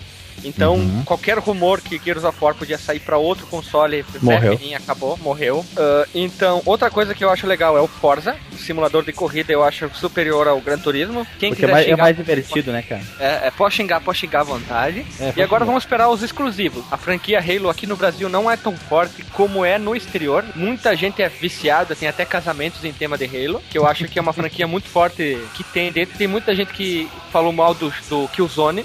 Então, 0.44 0.74
uhum. 0.76 1.02
qualquer 1.04 1.38
rumor 1.38 1.80
que 1.80 2.00
Gears 2.02 2.24
of 2.24 2.38
War 2.40 2.54
podia 2.54 2.78
sair 2.78 3.00
para 3.00 3.16
outro 3.18 3.46
console, 3.46 4.04
morreu. 4.20 4.58
acabou, 4.76 5.18
morreu. 5.18 5.58
Uh, 5.58 6.08
então, 6.14 6.62
outra 6.64 6.90
coisa 6.90 7.14
que 7.14 7.24
eu 7.24 7.30
acho 7.30 7.46
legal 7.46 7.76
é 7.76 7.80
o 7.80 7.86
Forza, 7.86 8.36
o 8.52 8.56
simulador 8.56 9.04
de 9.04 9.12
corrida 9.12 9.52
eu 9.52 9.62
acho 9.62 9.90
superior 9.94 10.46
ao 10.48 10.60
Gran 10.60 10.78
Turismo. 10.78 11.26
Quem 11.38 11.50
Porque 11.50 11.64
é 11.64 11.68
mais, 11.68 11.86
é 11.86 11.90
xingar, 11.90 11.98
é 11.98 12.02
mais 12.02 12.16
divertido, 12.16 12.72
né, 12.72 12.82
cara? 12.82 13.02
É, 13.18 13.48
é, 13.48 13.50
pode 13.50 13.74
xingar, 13.74 14.00
pode 14.00 14.18
xingar 14.18 14.40
à 14.40 14.44
vontade. 14.44 15.04
É, 15.20 15.32
e 15.36 15.42
agora 15.42 15.60
xingar. 15.60 15.66
vamos 15.66 15.84
esperar 15.84 16.08
os 16.08 16.22
exclusivos. 16.22 16.84
A 16.90 16.96
franquia 16.96 17.40
Halo 17.40 17.68
aqui 17.68 17.86
no 17.86 17.96
Brasil 17.96 18.28
não 18.28 18.50
é 18.50 18.56
tão 18.56 18.76
forte 18.76 19.24
como 19.32 19.64
é 19.64 19.78
no 19.78 19.94
exterior. 19.94 20.44
Muita 20.54 20.94
gente 20.96 21.22
é 21.22 21.28
viciada, 21.28 21.94
tem 21.94 22.08
até 22.08 22.24
casamentos 22.24 22.84
em 22.84 22.92
tema 22.92 23.18
de 23.18 23.24
Halo, 23.24 23.62
que 23.70 23.78
eu 23.78 23.86
acho 23.86 24.06
que 24.08 24.18
é 24.18 24.22
uma 24.22 24.32
franquia 24.32 24.66
muito 24.66 24.88
forte 24.88 25.38
que 25.54 25.64
tem 25.64 25.90
dentro. 25.92 26.16
Tem 26.16 26.26
muita 26.26 26.54
gente 26.54 26.72
que 26.72 27.08
falou 27.32 27.52
mal 27.52 27.74
do, 27.74 27.92
do 28.08 28.28
Killzone. 28.28 28.84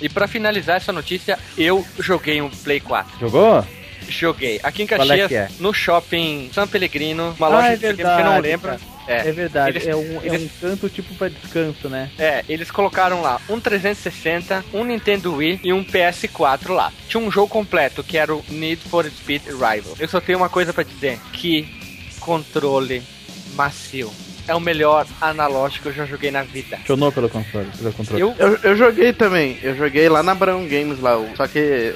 E 0.00 0.08
pra 0.08 0.19
finalizar 0.28 0.76
essa 0.76 0.92
notícia, 0.92 1.38
eu 1.56 1.86
joguei 1.98 2.40
um 2.40 2.50
Play 2.50 2.80
4. 2.80 3.18
Jogou? 3.20 3.64
Joguei. 4.08 4.58
Aqui 4.62 4.82
em 4.82 4.84
é 4.86 4.88
Caxias, 4.88 5.28
que 5.28 5.34
é? 5.36 5.48
no 5.60 5.72
shopping 5.72 6.50
São 6.52 6.66
Pellegrino, 6.66 7.34
uma 7.38 7.46
Ah, 7.46 7.50
loja 7.50 7.66
é 7.68 7.76
de 7.76 7.80
que 7.80 7.86
verdade, 7.94 8.22
eu 8.22 8.26
não 8.32 8.40
lembro. 8.40 8.68
cara. 8.70 8.80
É. 9.06 9.28
É 9.28 9.32
verdade, 9.32 9.70
Eles- 9.78 9.88
é, 9.88 9.96
um, 9.96 10.20
é 10.22 10.26
eles- 10.26 10.42
um 10.42 10.48
canto 10.60 10.88
tipo 10.88 11.12
pra 11.14 11.28
descanso, 11.28 11.88
né? 11.88 12.10
É, 12.18 12.44
eles 12.48 12.70
colocaram 12.70 13.20
lá 13.22 13.40
um 13.48 13.58
360, 13.58 14.64
um 14.72 14.84
Nintendo 14.84 15.34
Wii 15.34 15.60
e 15.64 15.72
um 15.72 15.82
PS4 15.84 16.72
lá. 16.72 16.92
Tinha 17.08 17.20
um 17.20 17.30
jogo 17.30 17.48
completo 17.48 18.04
que 18.04 18.16
era 18.16 18.32
o 18.34 18.44
Need 18.48 18.82
for 18.88 19.04
Speed 19.06 19.42
Rival. 19.46 19.96
Eu 19.98 20.08
só 20.08 20.20
tenho 20.20 20.38
uma 20.38 20.48
coisa 20.48 20.72
pra 20.72 20.84
dizer: 20.84 21.18
que 21.32 21.66
controle 22.20 23.02
macio. 23.54 24.12
É 24.50 24.54
o 24.54 24.58
melhor 24.58 25.06
analógico 25.20 25.84
que 25.84 25.88
eu 25.90 25.92
já 25.92 26.04
joguei 26.06 26.32
na 26.32 26.42
vida. 26.42 26.76
Funcionou 26.78 27.12
pelo 27.12 27.28
controle, 27.28 27.68
pelo 27.78 27.92
controle. 27.92 28.20
Eu 28.20 28.34
Eu, 28.36 28.58
eu 28.64 28.76
joguei 28.76 29.12
também, 29.12 29.56
eu 29.62 29.76
joguei 29.76 30.08
lá 30.08 30.24
na 30.24 30.34
Brown 30.34 30.66
Games 30.66 30.98
lá, 30.98 31.12
só 31.36 31.46
que. 31.46 31.94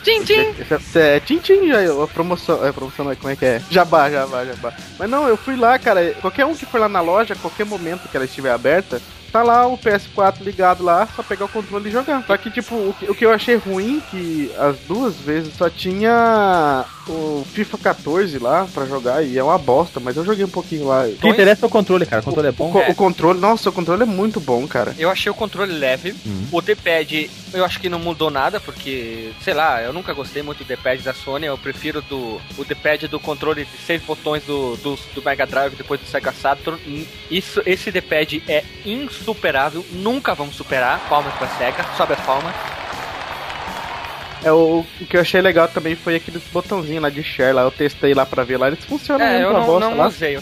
Esse 0.61 0.99
é, 1.01 1.17
é 1.17 1.21
Tchim 1.21 1.39
Tchim 1.39 1.67
já, 1.67 1.81
a 1.81 2.07
promoção, 2.07 2.65
é 2.65 2.71
promoção, 2.71 3.07
não, 3.07 3.17
como 3.17 3.33
é 3.33 3.35
que 3.35 3.45
é? 3.45 3.61
Jabá, 3.69 4.09
jabá, 4.09 4.45
jabá. 4.45 4.73
Mas 4.97 5.11
não, 5.11 5.27
eu 5.27 5.37
fui 5.37 5.57
lá, 5.57 5.77
cara, 5.81 6.15
qualquer 6.21 6.47
um 6.47 6.55
que 6.55 6.65
for 6.65 6.81
lá 6.81 6.89
na 6.89 7.01
loja, 7.01 7.35
qualquer 7.35 7.67
momento 7.67 8.09
que 8.09 8.17
ela 8.17 8.25
estiver 8.25 8.53
aberta, 8.53 9.03
tá 9.35 9.43
lá 9.43 9.67
o 9.67 9.77
PS4 9.77 10.43
ligado 10.43 10.85
lá, 10.85 11.09
só 11.17 11.21
pegar 11.21 11.47
o 11.47 11.49
controle 11.49 11.89
e 11.89 11.93
jogar. 11.93 12.25
Só 12.25 12.37
que, 12.37 12.53
tipo, 12.53 12.77
o 12.77 12.95
que, 12.97 13.11
o 13.11 13.15
que 13.17 13.25
eu 13.27 13.33
achei 13.33 13.57
ruim, 13.57 14.01
que 14.09 14.49
as 14.57 14.77
duas 14.87 15.17
vezes 15.17 15.53
só 15.57 15.69
tinha 15.69 16.85
o 17.09 17.45
FIFA 17.53 17.79
14 17.79 18.39
lá 18.39 18.67
pra 18.73 18.87
jogar, 18.87 19.23
e 19.25 19.37
é 19.37 19.43
uma 19.43 19.59
bosta, 19.59 19.99
mas 19.99 20.17
eu 20.17 20.25
joguei 20.25 20.45
um 20.45 20.49
pouquinho 20.49 20.87
lá. 20.87 21.05
O 21.07 21.17
que 21.17 21.29
interessa 21.29 21.67
é 21.67 21.69
o 21.69 21.71
controle, 21.71 22.07
cara. 22.07 22.23
O 22.23 22.25
controle 22.25 22.47
é 22.47 22.51
O, 22.51 22.55
bom. 22.55 22.71
co- 22.73 22.79
É. 22.81 22.91
o 22.91 22.95
controle, 22.95 23.41
nossa, 23.41 23.69
o 23.69 23.73
controle 23.73 24.03
é 24.03 24.07
muito 24.07 24.39
bom, 24.41 24.67
cara. 24.69 24.95
Eu 24.99 25.11
achei 25.11 25.31
o 25.31 25.35
controle 25.35 25.73
leve. 25.73 26.15
Hum. 26.27 26.47
O 26.53 26.61
D-pad, 26.63 27.29
eu 27.53 27.65
acho 27.65 27.81
que 27.81 27.89
não 27.89 27.99
mudou 27.99 28.31
nada, 28.31 28.61
porque, 28.61 29.33
sei 29.43 29.53
lá, 29.53 29.83
eu 29.83 29.93
nunca 29.93 30.13
gostei 30.15 30.43
muito 30.43 30.59
do 30.59 30.65
D-pad 30.69 31.03
da 31.03 31.13
Sony. 31.13 31.47
Eu 31.47 31.59
prefiro 31.59 32.01
do, 32.03 32.41
o 32.57 32.65
D-pad 32.65 33.09
do 33.09 33.19
controle 33.21 33.65
de 33.65 33.77
seis 33.85 34.01
botões 34.03 34.43
do, 34.45 34.77
do, 34.77 34.99
do 35.15 35.23
Mega 35.23 35.45
Drive 35.45 35.75
depois 35.75 36.01
do 36.01 36.07
Sega 36.07 36.33
Saturn. 36.33 36.79
Isso, 37.31 37.61
esse 37.67 37.91
D-pad 37.91 38.43
é 38.49 38.63
insuperável, 39.25 39.85
nunca 39.91 40.35
vamos 40.35 40.55
superar. 40.55 41.01
Palmas 41.09 41.35
pra 41.35 41.49
Sega, 41.49 41.85
sobe 41.97 42.13
as 42.13 42.21
palmas. 42.21 42.55
É, 44.45 44.53
o, 44.53 44.85
o 45.01 45.07
que 45.07 45.17
eu 45.17 45.21
achei 45.23 45.41
legal 45.41 45.67
também 45.69 45.97
foi 45.97 46.17
aqueles 46.17 46.43
botãozinhos 46.53 47.03
lá 47.03 47.09
de 47.11 47.23
share 47.23 47.55
lá, 47.55 47.63
eu 47.63 47.71
testei 47.71 48.13
lá 48.15 48.27
pra 48.27 48.45
ver 48.45 48.59
lá, 48.59 48.67
eles 48.69 48.85
funcionam 48.85 49.25
É, 49.25 49.39
mesmo 49.39 49.47
eu 49.49 49.53
não, 49.55 49.67
bosta 49.67 49.89
não 49.91 49.97
lá. 49.97 50.07
usei. 50.09 50.39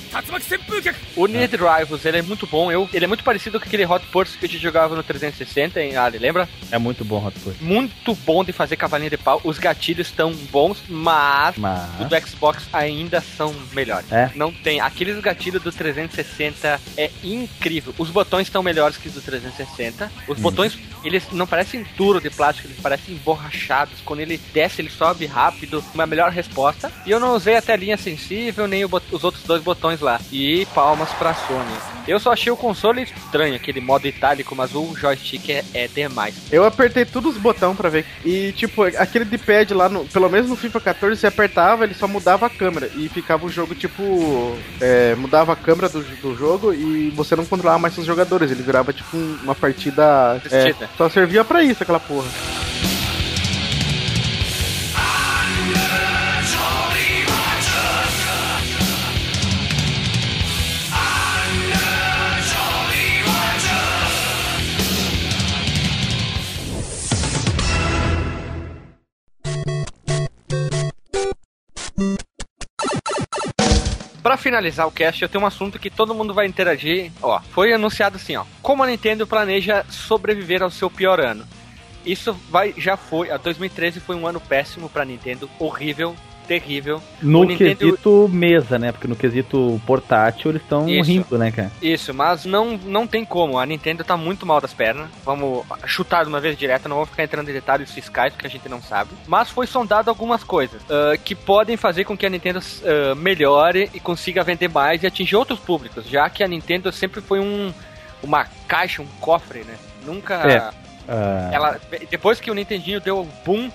O 1.16 1.26
Need 1.26 1.56
Rivals, 1.56 2.04
ele 2.04 2.18
é 2.18 2.22
muito 2.22 2.46
bom. 2.46 2.70
Eu, 2.72 2.88
ele 2.92 3.04
é 3.04 3.08
muito 3.08 3.22
parecido 3.22 3.60
com 3.60 3.66
aquele 3.66 3.86
Hot 3.86 4.04
Pursuit 4.06 4.38
que 4.38 4.46
a 4.46 4.48
gente 4.48 4.62
jogava 4.62 4.96
no 4.96 5.02
360, 5.02 5.80
hein, 5.80 5.96
Ali, 5.96 6.18
lembra? 6.18 6.48
É 6.70 6.78
muito 6.78 7.04
bom, 7.04 7.24
Hot 7.24 7.38
Pursuit. 7.38 7.62
Muito 7.62 8.14
bom 8.26 8.42
de 8.42 8.52
fazer 8.52 8.76
cavalinho 8.76 9.10
de 9.10 9.16
pau. 9.18 9.40
Os 9.44 9.58
gatilhos 9.58 10.08
estão 10.08 10.32
bons, 10.50 10.82
mas 10.88 11.56
Mas. 11.56 12.00
os 12.00 12.08
do 12.08 12.28
Xbox 12.28 12.64
ainda 12.72 13.20
são 13.20 13.54
melhores. 13.72 14.10
É? 14.10 14.30
Não 14.34 14.52
tem. 14.52 14.80
Aqueles 14.80 15.20
gatilhos 15.20 15.62
do 15.62 15.70
360 15.70 16.80
é 16.96 17.10
incrível. 17.22 17.94
Os 17.98 18.10
botões 18.10 18.46
estão 18.48 18.62
melhores 18.62 18.96
que 18.96 19.08
os 19.08 19.14
do 19.14 19.20
360. 19.20 20.10
Os 20.26 20.38
Hum. 20.38 20.42
botões, 20.42 20.78
eles 21.04 21.24
não 21.32 21.46
parecem 21.46 21.84
duro 21.96 22.20
de 22.20 22.30
plástico, 22.30 22.66
eles 22.68 22.80
parecem 22.80 23.14
borrachados. 23.16 23.91
Quando 24.04 24.20
ele 24.20 24.40
desce, 24.52 24.80
ele 24.80 24.90
sobe 24.90 25.26
rápido. 25.26 25.82
Uma 25.94 26.06
melhor 26.06 26.30
resposta. 26.30 26.90
E 27.06 27.10
eu 27.10 27.20
não 27.20 27.34
usei 27.34 27.56
a 27.56 27.76
linha 27.76 27.96
sensível, 27.96 28.66
nem 28.66 28.84
os 28.84 29.24
outros 29.24 29.42
dois 29.44 29.62
botões 29.62 30.00
lá. 30.00 30.20
E 30.30 30.66
palmas 30.74 31.10
pra 31.10 31.34
Sony. 31.34 31.72
Eu 32.06 32.18
só 32.18 32.32
achei 32.32 32.50
o 32.50 32.56
console 32.56 33.02
estranho, 33.02 33.54
aquele 33.54 33.80
modo 33.80 34.06
itálico, 34.08 34.56
mas 34.56 34.74
o 34.74 34.94
joystick 34.96 35.48
é, 35.50 35.64
é 35.72 35.86
demais. 35.88 36.34
Eu 36.50 36.64
apertei 36.64 37.04
todos 37.04 37.36
os 37.36 37.40
botões 37.40 37.76
pra 37.76 37.88
ver. 37.88 38.04
E 38.24 38.52
tipo, 38.52 38.82
aquele 38.82 39.24
de 39.24 39.38
pad 39.38 39.72
lá, 39.72 39.88
no, 39.88 40.04
pelo 40.06 40.28
menos 40.28 40.48
no 40.50 40.56
FIFA 40.56 40.80
14, 40.80 41.20
você 41.20 41.26
apertava, 41.28 41.84
ele 41.84 41.94
só 41.94 42.08
mudava 42.08 42.46
a 42.46 42.50
câmera. 42.50 42.90
E 42.96 43.08
ficava 43.08 43.46
o 43.46 43.50
jogo, 43.50 43.74
tipo. 43.74 44.56
é, 44.80 45.14
mudava 45.14 45.52
a 45.52 45.56
câmera 45.56 45.88
do, 45.88 46.02
do 46.02 46.36
jogo 46.36 46.72
e 46.74 47.10
você 47.10 47.36
não 47.36 47.44
controlava 47.46 47.78
mais 47.78 47.94
seus 47.94 48.06
jogadores. 48.06 48.50
Ele 48.50 48.62
virava 48.62 48.92
tipo 48.92 49.16
um- 49.16 49.38
uma 49.42 49.54
partida. 49.54 50.40
É, 50.50 50.64
só 50.96 51.08
servia 51.08 51.44
pra 51.44 51.62
isso 51.62 51.82
aquela 51.82 52.00
porra. 52.00 52.28
Pra 74.22 74.36
finalizar 74.36 74.86
o 74.86 74.92
cast, 74.92 75.20
eu 75.20 75.28
tenho 75.28 75.42
um 75.42 75.46
assunto 75.46 75.78
que 75.78 75.90
todo 75.90 76.14
mundo 76.14 76.32
vai 76.32 76.46
interagir. 76.46 77.10
Ó, 77.20 77.40
foi 77.50 77.72
anunciado 77.72 78.16
assim, 78.16 78.36
ó. 78.36 78.44
Como 78.62 78.82
a 78.82 78.86
Nintendo 78.86 79.26
planeja 79.26 79.84
sobreviver 79.90 80.62
ao 80.62 80.70
seu 80.70 80.88
pior 80.88 81.18
ano? 81.18 81.44
Isso 82.06 82.32
vai, 82.48 82.72
já 82.76 82.96
foi. 82.96 83.30
A 83.30 83.36
2013 83.36 83.98
foi 83.98 84.14
um 84.14 84.26
ano 84.26 84.40
péssimo 84.40 84.88
pra 84.88 85.04
Nintendo, 85.04 85.50
horrível, 85.58 86.14
terrível. 86.46 87.02
No 87.20 87.44
Nintendo- 87.44 87.76
quesito 87.76 88.28
mesa, 88.32 88.78
né? 88.78 88.92
Porque 88.92 89.08
no 89.08 89.16
quesito 89.16 89.80
portátil 89.86 90.50
eles 90.50 90.62
estão 90.62 90.84
rindo, 90.86 91.38
né, 91.38 91.50
cara? 91.50 91.70
Isso, 91.80 92.12
mas 92.12 92.44
não, 92.44 92.76
não 92.76 93.06
tem 93.06 93.24
como. 93.24 93.58
A 93.58 93.66
Nintendo 93.66 94.04
tá 94.04 94.16
muito 94.16 94.44
mal 94.44 94.60
das 94.60 94.74
pernas. 94.74 95.08
Vamos 95.24 95.64
chutar 95.86 96.24
de 96.24 96.28
uma 96.28 96.40
vez 96.40 96.56
direta, 96.56 96.88
não 96.88 96.96
vou 96.96 97.06
ficar 97.06 97.24
entrando 97.24 97.48
em 97.48 97.52
detalhes 97.52 97.90
fiscais 97.90 98.32
porque 98.32 98.46
a 98.46 98.50
gente 98.50 98.68
não 98.68 98.82
sabe. 98.82 99.10
Mas 99.26 99.50
foi 99.50 99.66
sondado 99.66 100.10
algumas 100.10 100.44
coisas 100.44 100.80
ah, 100.90 101.16
que 101.16 101.34
podem 101.34 101.76
fazer 101.76 102.04
com 102.04 102.16
que 102.16 102.26
a 102.26 102.30
Nintendo 102.30 102.60
ah, 102.60 103.14
melhore 103.14 103.90
e 103.94 104.00
consiga 104.00 104.42
vender 104.42 104.68
mais 104.68 105.02
e 105.02 105.06
atingir 105.06 105.36
outros 105.36 105.58
públicos, 105.58 106.06
já 106.08 106.28
que 106.28 106.42
a 106.42 106.48
Nintendo 106.48 106.90
sempre 106.92 107.20
foi 107.20 107.40
um 107.40 107.72
uma 108.22 108.46
caixa, 108.68 109.02
um 109.02 109.06
cofre, 109.20 109.64
né? 109.64 109.76
Nunca. 110.04 110.34
É. 110.34 110.58
Ah, 111.08 111.50
Ela, 111.52 111.80
depois 112.10 112.40
que 112.40 112.50
o 112.50 112.54
Nintendinho 112.54 113.00
deu 113.00 113.20
o 113.20 113.28
boom, 113.44 113.70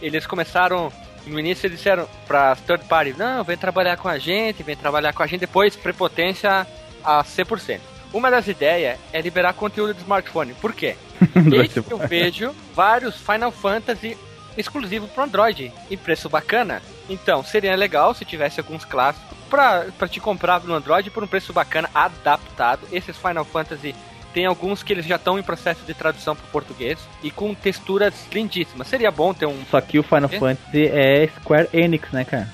eles 0.00 0.26
começaram. 0.26 0.90
No 1.26 1.38
início 1.38 1.66
eles 1.66 1.78
disseram 1.78 2.08
para 2.26 2.56
third 2.56 2.84
party, 2.86 3.14
não, 3.16 3.44
vem 3.44 3.56
trabalhar 3.56 3.96
com 3.96 4.08
a 4.08 4.18
gente, 4.18 4.62
vem 4.62 4.76
trabalhar 4.76 5.12
com 5.12 5.22
a 5.22 5.26
gente, 5.26 5.40
depois 5.40 5.76
prepotência 5.76 6.66
a 7.04 7.24
100%. 7.24 7.80
Uma 8.12 8.30
das 8.30 8.46
ideias 8.46 8.98
é 9.12 9.20
liberar 9.20 9.54
conteúdo 9.54 9.94
de 9.94 10.00
smartphone. 10.00 10.52
Por 10.54 10.74
quê? 10.74 10.96
Desde 11.48 11.82
que 11.82 11.92
eu 11.92 11.98
vejo 11.98 12.54
vários 12.74 13.16
Final 13.16 13.50
Fantasy 13.50 14.16
exclusivos 14.56 15.10
para 15.10 15.24
Android 15.24 15.72
em 15.90 15.96
preço 15.96 16.28
bacana. 16.28 16.82
Então, 17.08 17.42
seria 17.42 17.74
legal 17.74 18.14
se 18.14 18.24
tivesse 18.24 18.60
alguns 18.60 18.84
clássicos 18.84 19.38
para 19.48 20.08
te 20.08 20.20
comprar 20.20 20.62
no 20.62 20.74
Android 20.74 21.10
por 21.10 21.22
um 21.22 21.26
preço 21.26 21.52
bacana, 21.52 21.88
adaptado. 21.94 22.86
Esses 22.92 23.16
Final 23.16 23.44
Fantasy 23.44 23.94
tem 24.32 24.46
alguns 24.46 24.82
que 24.82 24.92
eles 24.92 25.04
já 25.06 25.16
estão 25.16 25.38
em 25.38 25.42
processo 25.42 25.84
de 25.84 25.94
tradução 25.94 26.34
para 26.34 26.46
português 26.46 26.98
e 27.22 27.30
com 27.30 27.54
texturas 27.54 28.14
lindíssimas. 28.32 28.88
Seria 28.88 29.10
bom 29.10 29.32
ter 29.34 29.46
um, 29.46 29.62
Só 29.70 29.80
que 29.80 29.98
o 29.98 30.02
Final 30.02 30.30
É? 30.32 30.38
Fantasy 30.38 30.86
é 30.88 31.28
Square 31.40 31.68
Enix, 31.72 32.10
né, 32.12 32.24
cara? 32.24 32.48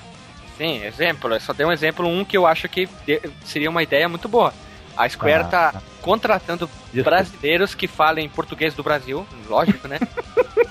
sim, 0.57 0.83
exemplo. 0.83 1.33
Eu 1.33 1.39
só 1.39 1.53
dei 1.53 1.65
um 1.65 1.71
exemplo, 1.71 2.05
um 2.07 2.25
que 2.25 2.35
eu 2.35 2.45
acho 2.45 2.67
que 2.67 2.87
seria 3.45 3.69
uma 3.69 3.81
ideia 3.81 4.09
muito 4.09 4.27
boa. 4.27 4.53
A 4.97 5.07
Square 5.07 5.43
Ah. 5.43 5.47
tá 5.47 5.81
contratando 6.01 6.69
Desculpa. 6.93 7.09
brasileiros 7.11 7.73
que 7.73 7.87
falem 7.87 8.27
português 8.27 8.73
do 8.73 8.83
Brasil, 8.83 9.25
lógico, 9.47 9.87
né? 9.87 9.97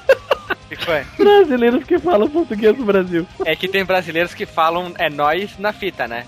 Que 0.68 0.76
foi? 0.76 1.02
Brasileiros 1.16 1.82
que 1.84 1.98
falam 1.98 2.28
português 2.28 2.76
do 2.76 2.84
Brasil. 2.84 3.26
É 3.46 3.56
que 3.56 3.66
tem 3.66 3.86
brasileiros 3.86 4.34
que 4.34 4.44
falam 4.44 4.92
é 4.98 5.08
nós 5.08 5.58
na 5.58 5.72
fita, 5.72 6.06
né? 6.06 6.26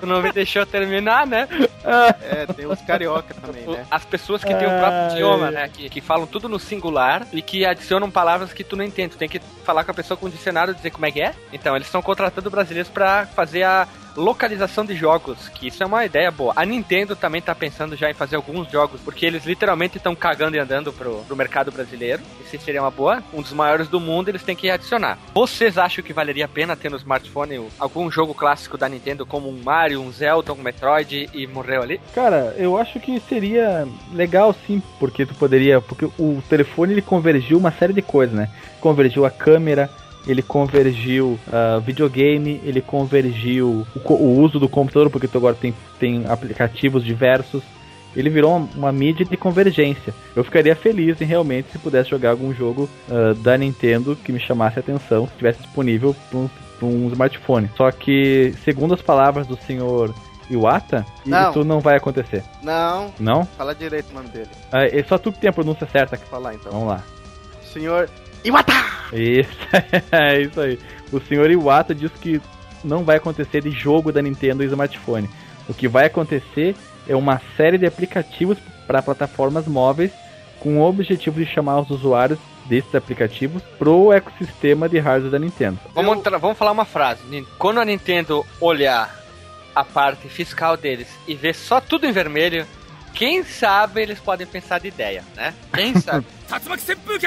Tu 0.00 0.06
não 0.06 0.22
me 0.22 0.32
deixou 0.32 0.64
terminar, 0.64 1.26
né? 1.26 1.46
É, 1.84 2.46
tem 2.46 2.66
os 2.66 2.80
carioca 2.82 3.34
também, 3.34 3.66
né? 3.66 3.86
As 3.90 4.04
pessoas 4.04 4.42
que 4.42 4.54
têm 4.54 4.66
o 4.66 4.78
próprio 4.78 5.12
idioma, 5.12 5.50
né? 5.50 5.68
Que, 5.68 5.88
que 5.88 6.00
falam 6.00 6.26
tudo 6.26 6.48
no 6.48 6.58
singular 6.58 7.26
e 7.32 7.42
que 7.42 7.64
adicionam 7.64 8.10
palavras 8.10 8.52
que 8.52 8.64
tu 8.64 8.76
não 8.76 8.84
entende. 8.84 9.10
Tu 9.10 9.18
tem 9.18 9.28
que 9.28 9.40
falar 9.64 9.84
com 9.84 9.90
a 9.90 9.94
pessoa 9.94 10.16
com 10.16 10.26
o 10.26 10.30
dicionário 10.30 10.72
e 10.72 10.74
dizer 10.74 10.90
como 10.90 11.06
é 11.06 11.10
que 11.10 11.20
é. 11.20 11.34
Então, 11.52 11.76
eles 11.76 11.88
estão 11.88 12.02
contratando 12.02 12.50
brasileiros 12.50 12.90
pra 12.90 13.26
fazer 13.26 13.62
a 13.62 13.86
localização 14.20 14.84
de 14.84 14.94
jogos, 14.94 15.48
que 15.48 15.66
isso 15.68 15.82
é 15.82 15.86
uma 15.86 16.04
ideia 16.04 16.30
boa. 16.30 16.52
A 16.54 16.64
Nintendo 16.64 17.16
também 17.16 17.40
tá 17.40 17.54
pensando 17.54 17.96
já 17.96 18.10
em 18.10 18.14
fazer 18.14 18.36
alguns 18.36 18.70
jogos, 18.70 19.00
porque 19.00 19.26
eles 19.26 19.44
literalmente 19.44 19.96
estão 19.96 20.14
cagando 20.14 20.56
e 20.56 20.60
andando 20.60 20.92
pro, 20.92 21.24
pro 21.26 21.36
mercado 21.36 21.72
brasileiro. 21.72 22.22
Isso 22.40 22.64
seria 22.64 22.82
uma 22.82 22.90
boa. 22.90 23.22
Um 23.32 23.42
dos 23.42 23.52
maiores 23.52 23.88
do 23.88 23.98
mundo, 23.98 24.28
eles 24.28 24.42
têm 24.42 24.54
que 24.56 24.70
adicionar. 24.70 25.18
Vocês 25.34 25.78
acham 25.78 26.04
que 26.04 26.12
valeria 26.12 26.44
a 26.44 26.48
pena 26.48 26.76
ter 26.76 26.90
no 26.90 26.96
smartphone 26.96 27.68
algum 27.78 28.10
jogo 28.10 28.34
clássico 28.34 28.76
da 28.76 28.88
Nintendo, 28.88 29.24
como 29.24 29.48
um 29.48 29.62
Mario, 29.62 30.00
um 30.00 30.12
Zelda, 30.12 30.52
um 30.52 30.56
Metroid 30.56 31.28
e 31.32 31.46
morreu 31.46 31.82
ali? 31.82 32.00
Cara, 32.14 32.54
eu 32.58 32.76
acho 32.76 33.00
que 33.00 33.18
seria 33.20 33.88
legal 34.12 34.54
sim, 34.66 34.82
porque 34.98 35.24
tu 35.24 35.34
poderia. 35.34 35.80
Porque 35.80 36.04
o 36.04 36.42
telefone 36.48 36.92
ele 36.92 37.02
convergiu 37.02 37.58
uma 37.58 37.70
série 37.70 37.92
de 37.92 38.02
coisas, 38.02 38.34
né? 38.34 38.50
Convergiu 38.80 39.24
a 39.24 39.30
câmera, 39.30 39.90
ele 40.26 40.42
convergiu 40.42 41.38
ah, 41.52 41.80
videogame, 41.84 42.60
ele 42.64 42.80
convergiu 42.80 43.86
o, 43.94 44.12
o 44.12 44.40
uso 44.40 44.58
do 44.58 44.68
computador, 44.68 45.10
porque 45.10 45.28
tu 45.28 45.38
agora 45.38 45.54
tem, 45.54 45.74
tem 45.98 46.24
aplicativos 46.26 47.04
diversos. 47.04 47.62
Ele 48.16 48.28
virou 48.28 48.56
uma, 48.56 48.68
uma 48.74 48.92
mídia 48.92 49.24
de 49.24 49.36
convergência. 49.36 50.12
Eu 50.34 50.42
ficaria 50.42 50.74
feliz 50.74 51.20
em 51.20 51.24
realmente 51.24 51.70
se 51.70 51.78
pudesse 51.78 52.10
jogar 52.10 52.30
algum 52.30 52.52
jogo 52.52 52.88
ah, 53.10 53.34
da 53.38 53.56
Nintendo 53.56 54.16
que 54.16 54.32
me 54.32 54.40
chamasse 54.40 54.78
a 54.78 54.80
atenção, 54.80 55.26
que 55.26 55.32
estivesse 55.32 55.62
disponível 55.62 56.14
para 56.28 56.38
um 56.38 56.50
um 56.82 57.08
smartphone. 57.08 57.68
Só 57.76 57.90
que, 57.90 58.54
segundo 58.64 58.94
as 58.94 59.02
palavras 59.02 59.46
do 59.46 59.54
senhor 59.66 60.14
Iwata, 60.48 61.04
Não. 61.26 61.50
isso 61.50 61.62
não 61.64 61.78
vai 61.80 61.96
acontecer. 61.96 62.42
Não, 62.62 63.12
Não? 63.20 63.44
fala 63.44 63.74
direito 63.74 64.10
o 64.10 64.14
nome 64.14 64.28
dele. 64.30 64.48
Ah, 64.72 64.84
É 64.86 65.02
só 65.02 65.18
tu 65.18 65.30
que 65.30 65.40
tem 65.40 65.50
a 65.50 65.52
pronúncia 65.52 65.86
certa. 65.86 66.16
Vou 66.16 66.26
falar 66.26 66.54
então. 66.54 66.72
Vamos 66.72 66.88
lá. 66.88 67.02
Senhor 67.72 68.08
Iwata! 68.44 68.72
Isso, 69.12 69.50
é 70.12 70.40
isso 70.42 70.60
aí. 70.60 70.78
O 71.12 71.20
senhor 71.20 71.50
Iwata 71.50 71.94
diz 71.94 72.10
que 72.12 72.40
não 72.84 73.04
vai 73.04 73.16
acontecer 73.16 73.60
de 73.62 73.70
jogo 73.70 74.12
da 74.12 74.22
Nintendo 74.22 74.62
e 74.62 74.66
smartphone. 74.66 75.28
O 75.68 75.74
que 75.74 75.86
vai 75.88 76.06
acontecer 76.06 76.74
é 77.08 77.14
uma 77.14 77.40
série 77.56 77.76
de 77.78 77.86
aplicativos 77.86 78.58
para 78.86 79.02
plataformas 79.02 79.66
móveis 79.66 80.10
com 80.58 80.78
o 80.78 80.82
objetivo 80.88 81.38
de 81.42 81.46
chamar 81.46 81.80
os 81.80 81.90
usuários 81.90 82.38
desses 82.66 82.94
aplicativos 82.94 83.62
pro 83.78 84.12
ecossistema 84.12 84.88
de 84.88 84.98
hardware 84.98 85.30
da 85.32 85.38
Nintendo. 85.38 85.78
Vamos, 85.94 86.18
entrar- 86.18 86.38
vamos 86.38 86.56
falar 86.58 86.70
uma 86.72 86.84
frase. 86.84 87.20
Quando 87.58 87.80
a 87.80 87.84
Nintendo 87.84 88.44
olhar 88.60 89.18
a 89.74 89.84
parte 89.84 90.28
fiscal 90.28 90.76
deles 90.76 91.08
e 91.26 91.34
ver 91.34 91.54
só 91.54 91.80
tudo 91.80 92.06
em 92.06 92.12
vermelho, 92.12 92.66
quem 93.14 93.44
sabe 93.44 94.02
eles 94.02 94.18
podem 94.18 94.46
pensar 94.46 94.80
de 94.80 94.88
ideia, 94.88 95.24
né? 95.34 95.54
Quem 95.72 95.94
sabe? 96.00 96.26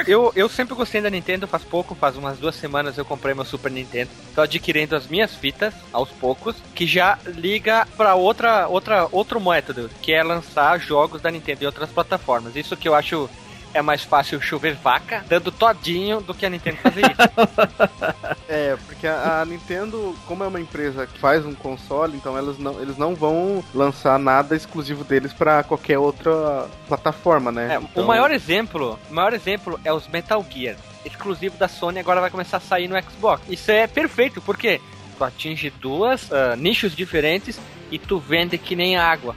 eu, 0.06 0.32
eu 0.36 0.48
sempre 0.50 0.74
gostei 0.74 1.00
da 1.00 1.08
Nintendo, 1.08 1.46
faz 1.46 1.62
pouco, 1.62 1.94
faz 1.94 2.16
umas 2.16 2.38
duas 2.38 2.54
semanas 2.54 2.98
eu 2.98 3.04
comprei 3.04 3.34
meu 3.34 3.44
Super 3.44 3.70
Nintendo. 3.70 4.10
Tô 4.34 4.42
adquirindo 4.42 4.94
as 4.94 5.06
minhas 5.06 5.34
fitas, 5.34 5.72
aos 5.92 6.10
poucos, 6.10 6.56
que 6.74 6.86
já 6.86 7.18
liga 7.26 7.86
pra 7.96 8.14
outra, 8.14 8.68
outra, 8.68 9.08
outro 9.10 9.40
método, 9.40 9.90
que 10.02 10.12
é 10.12 10.22
lançar 10.22 10.78
jogos 10.78 11.22
da 11.22 11.30
Nintendo 11.30 11.62
em 11.62 11.66
outras 11.66 11.90
plataformas. 11.90 12.54
Isso 12.54 12.76
que 12.76 12.86
eu 12.86 12.94
acho 12.94 13.30
é 13.74 13.82
mais 13.82 14.02
fácil 14.02 14.40
chover 14.40 14.74
vaca, 14.74 15.24
dando 15.28 15.50
todinho, 15.52 16.20
do 16.20 16.32
que 16.32 16.46
a 16.46 16.50
Nintendo 16.50 16.78
fazer 16.78 17.02
isso. 17.02 18.14
É, 18.46 18.76
porque 18.86 19.06
a, 19.06 19.40
a 19.40 19.44
Nintendo, 19.44 20.14
como 20.26 20.44
é 20.44 20.46
uma 20.46 20.60
empresa 20.60 21.06
que 21.06 21.18
faz 21.18 21.44
um 21.44 21.54
console, 21.54 22.16
então 22.16 22.36
elas 22.38 22.58
não, 22.58 22.80
eles 22.80 22.96
não 22.96 23.14
vão 23.14 23.64
lançar 23.74 24.18
nada 24.18 24.54
exclusivo 24.54 25.02
deles 25.02 25.32
pra 25.32 25.62
qualquer 25.62 25.98
outra 25.98 26.68
plataforma, 26.86 27.50
né? 27.50 27.74
É, 27.74 27.76
Então, 27.78 28.04
O 28.04 28.06
maior 28.06 28.30
exemplo, 28.30 28.98
o 29.10 29.14
maior 29.14 29.32
exemplo 29.32 29.80
é 29.84 29.92
os 29.92 30.06
Metal 30.08 30.44
Gear, 30.48 30.76
exclusivo 31.04 31.56
da 31.56 31.66
Sony, 31.66 31.98
agora 31.98 32.20
vai 32.20 32.30
começar 32.30 32.58
a 32.58 32.60
sair 32.60 32.86
no 32.86 33.02
Xbox. 33.02 33.42
Isso 33.48 33.70
é 33.70 33.86
perfeito, 33.86 34.40
porque 34.40 34.80
tu 35.16 35.24
atinge 35.24 35.70
duas 35.70 36.30
ah, 36.30 36.54
nichos 36.54 36.94
diferentes 36.94 37.58
e 37.90 37.98
tu 37.98 38.18
vende 38.18 38.58
que 38.58 38.76
nem 38.76 38.96
água. 38.96 39.34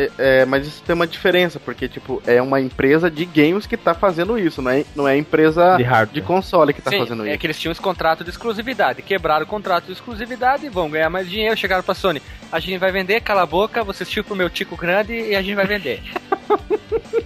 É, 0.00 0.10
é, 0.16 0.44
mas 0.44 0.64
isso 0.64 0.80
tem 0.86 0.94
uma 0.94 1.08
diferença, 1.08 1.58
porque, 1.58 1.88
tipo, 1.88 2.22
é 2.24 2.40
uma 2.40 2.60
empresa 2.60 3.10
de 3.10 3.24
games 3.24 3.66
que 3.66 3.76
tá 3.76 3.94
fazendo 3.94 4.38
isso, 4.38 4.62
não 4.62 4.70
é, 4.70 4.84
não 4.94 5.08
é 5.08 5.14
a 5.14 5.16
empresa 5.16 5.76
De 5.76 6.12
de, 6.14 6.22
console 6.22 6.72
que 6.72 6.80
tá 6.80 6.88
Sim, 6.90 7.00
fazendo 7.00 7.26
é 7.26 7.30
isso. 7.30 7.38
que 7.40 7.46
eles 7.48 7.58
tinham 7.58 7.72
esse 7.72 7.80
contrato 7.80 8.22
de 8.22 8.30
exclusividade, 8.30 9.02
quebraram 9.02 9.44
o 9.44 9.48
contrato 9.48 9.86
de 9.86 9.92
exclusividade, 9.92 10.68
vão 10.68 10.88
ganhar 10.88 11.10
mais 11.10 11.28
dinheiro, 11.28 11.56
chegaram 11.56 11.82
pra 11.82 11.94
Sony. 11.94 12.22
A 12.52 12.60
gente 12.60 12.78
vai 12.78 12.92
vender, 12.92 13.20
cala 13.22 13.42
a 13.42 13.46
boca, 13.46 13.82
você 13.82 14.04
assistiu 14.04 14.22
pro 14.22 14.36
meu 14.36 14.48
tico 14.48 14.76
grande 14.76 15.14
e 15.14 15.34
a 15.34 15.42
gente 15.42 15.56
vai 15.56 15.66
vender. 15.66 16.00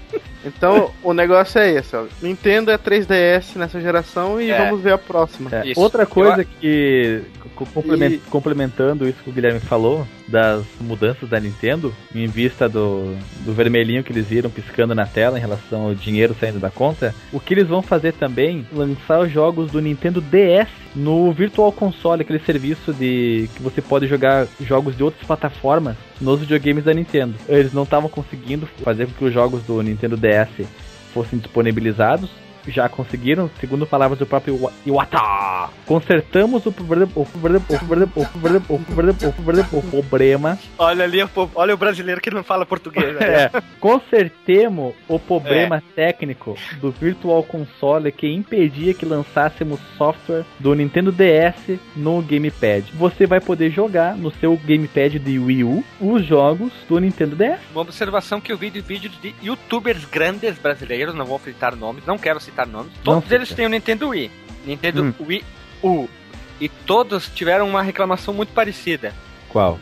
Então, 0.44 0.90
o 1.04 1.12
negócio 1.12 1.60
é 1.60 1.70
esse, 1.70 1.94
ó. 1.94 2.04
Nintendo 2.20 2.72
é 2.72 2.76
3DS 2.76 3.54
nessa 3.56 3.80
geração 3.80 4.40
e 4.40 4.50
É. 4.50 4.58
vamos 4.58 4.80
ver 4.82 4.92
a 4.92 4.98
próxima. 4.98 5.48
É. 5.52 5.62
Outra 5.76 6.02
Eu 6.02 6.06
coisa 6.08 6.44
que, 6.44 7.22
co- 7.54 7.66
complemen- 7.66 8.14
E- 8.14 8.18
complementando 8.28 9.08
isso 9.08 9.22
que 9.22 9.30
o 9.30 9.32
Guilherme 9.32 9.60
falou, 9.60 10.04
das 10.28 10.64
mudanças 10.80 11.28
da 11.28 11.40
Nintendo, 11.40 11.94
em 12.14 12.26
vista 12.26 12.68
do, 12.68 13.16
do 13.44 13.52
vermelhinho 13.52 14.02
que 14.02 14.12
eles 14.12 14.26
viram 14.26 14.50
piscando 14.50 14.94
na 14.94 15.06
tela 15.06 15.38
em 15.38 15.40
relação 15.40 15.86
ao 15.86 15.94
dinheiro 15.94 16.36
saindo 16.38 16.58
da 16.58 16.70
conta, 16.70 17.14
o 17.32 17.40
que 17.40 17.54
eles 17.54 17.68
vão 17.68 17.82
fazer 17.82 18.12
também, 18.12 18.66
lançar 18.72 19.20
os 19.20 19.30
jogos 19.30 19.70
do 19.70 19.80
Nintendo 19.80 20.20
DS 20.20 20.68
no 20.94 21.32
Virtual 21.32 21.72
Console, 21.72 22.22
aquele 22.22 22.40
serviço 22.40 22.92
de 22.92 23.48
que 23.54 23.62
você 23.62 23.80
pode 23.80 24.06
jogar 24.06 24.46
jogos 24.60 24.96
de 24.96 25.02
outras 25.02 25.26
plataformas 25.26 25.96
nos 26.20 26.40
videogames 26.40 26.84
da 26.84 26.94
Nintendo. 26.94 27.34
Eles 27.48 27.72
não 27.72 27.84
estavam 27.84 28.08
conseguindo 28.08 28.66
fazer 28.82 29.06
com 29.06 29.12
que 29.12 29.24
os 29.24 29.32
jogos 29.32 29.62
do 29.62 29.82
Nintendo 29.82 30.16
DS 30.16 30.66
fossem 31.12 31.38
disponibilizados. 31.38 32.30
Já 32.66 32.88
conseguiram, 32.88 33.50
segundo 33.60 33.86
palavras 33.86 34.18
do 34.18 34.26
próprio 34.26 34.56
Iwa- 34.56 34.72
Iwata. 34.86 35.70
Consertamos 35.86 36.64
o 36.66 36.72
problema, 36.72 37.10
o 37.14 37.24
problema, 37.26 37.64
o 37.68 37.78
problema, 37.78 38.12
o 38.16 38.26
problema, 38.26 38.64
o 38.68 38.78
problema, 38.78 39.18
o 39.22 39.32
problema, 39.32 39.68
o 39.72 39.82
problema. 40.02 40.58
Olha 40.78 41.04
ali, 41.04 41.18
olha 41.54 41.74
o 41.74 41.76
brasileiro 41.76 42.20
que 42.20 42.30
não 42.30 42.42
fala 42.44 42.64
português. 42.64 43.16
É, 43.20 43.50
consertemos 43.80 44.94
o 45.08 45.18
problema 45.18 45.82
técnico 45.94 46.56
do 46.80 46.90
Virtual 46.90 47.42
Console 47.42 48.12
que 48.12 48.26
impedia 48.28 48.94
que 48.94 49.04
lançássemos 49.04 49.80
software 49.96 50.44
do 50.58 50.74
Nintendo 50.74 51.10
DS 51.12 51.78
no 51.96 52.22
Gamepad. 52.22 52.84
Você 52.94 53.26
vai 53.26 53.40
poder 53.40 53.70
jogar 53.70 54.16
no 54.16 54.30
seu 54.34 54.56
Gamepad 54.56 55.18
de 55.18 55.38
Wii 55.38 55.64
U 55.64 55.84
os 56.00 56.24
jogos 56.26 56.72
do 56.88 56.98
Nintendo 56.98 57.34
DS. 57.36 57.58
Uma 57.72 57.82
observação 57.82 58.40
que 58.40 58.52
eu 58.52 58.56
vi 58.56 58.70
de 58.70 58.80
vídeos 58.80 59.18
de 59.20 59.34
youtubers 59.42 60.04
grandes 60.04 60.58
brasileiros, 60.58 61.14
não 61.14 61.24
vou 61.24 61.38
citar 61.40 61.74
nomes, 61.74 62.04
não 62.06 62.18
quero 62.18 62.38
citar 62.40 62.51
nomes. 62.68 62.92
Não 63.04 63.14
Todos 63.20 63.30
eles 63.30 63.50
têm 63.52 63.66
o 63.66 63.68
Nintendo 63.68 64.08
Wii. 64.08 64.30
Nintendo 64.64 65.02
Hum. 65.04 65.14
Wii 65.26 65.44
U. 65.82 66.08
E 66.60 66.68
todos 66.68 67.28
tiveram 67.34 67.68
uma 67.68 67.82
reclamação 67.82 68.32
muito 68.32 68.52
parecida. 68.52 69.12
Qual? 69.48 69.78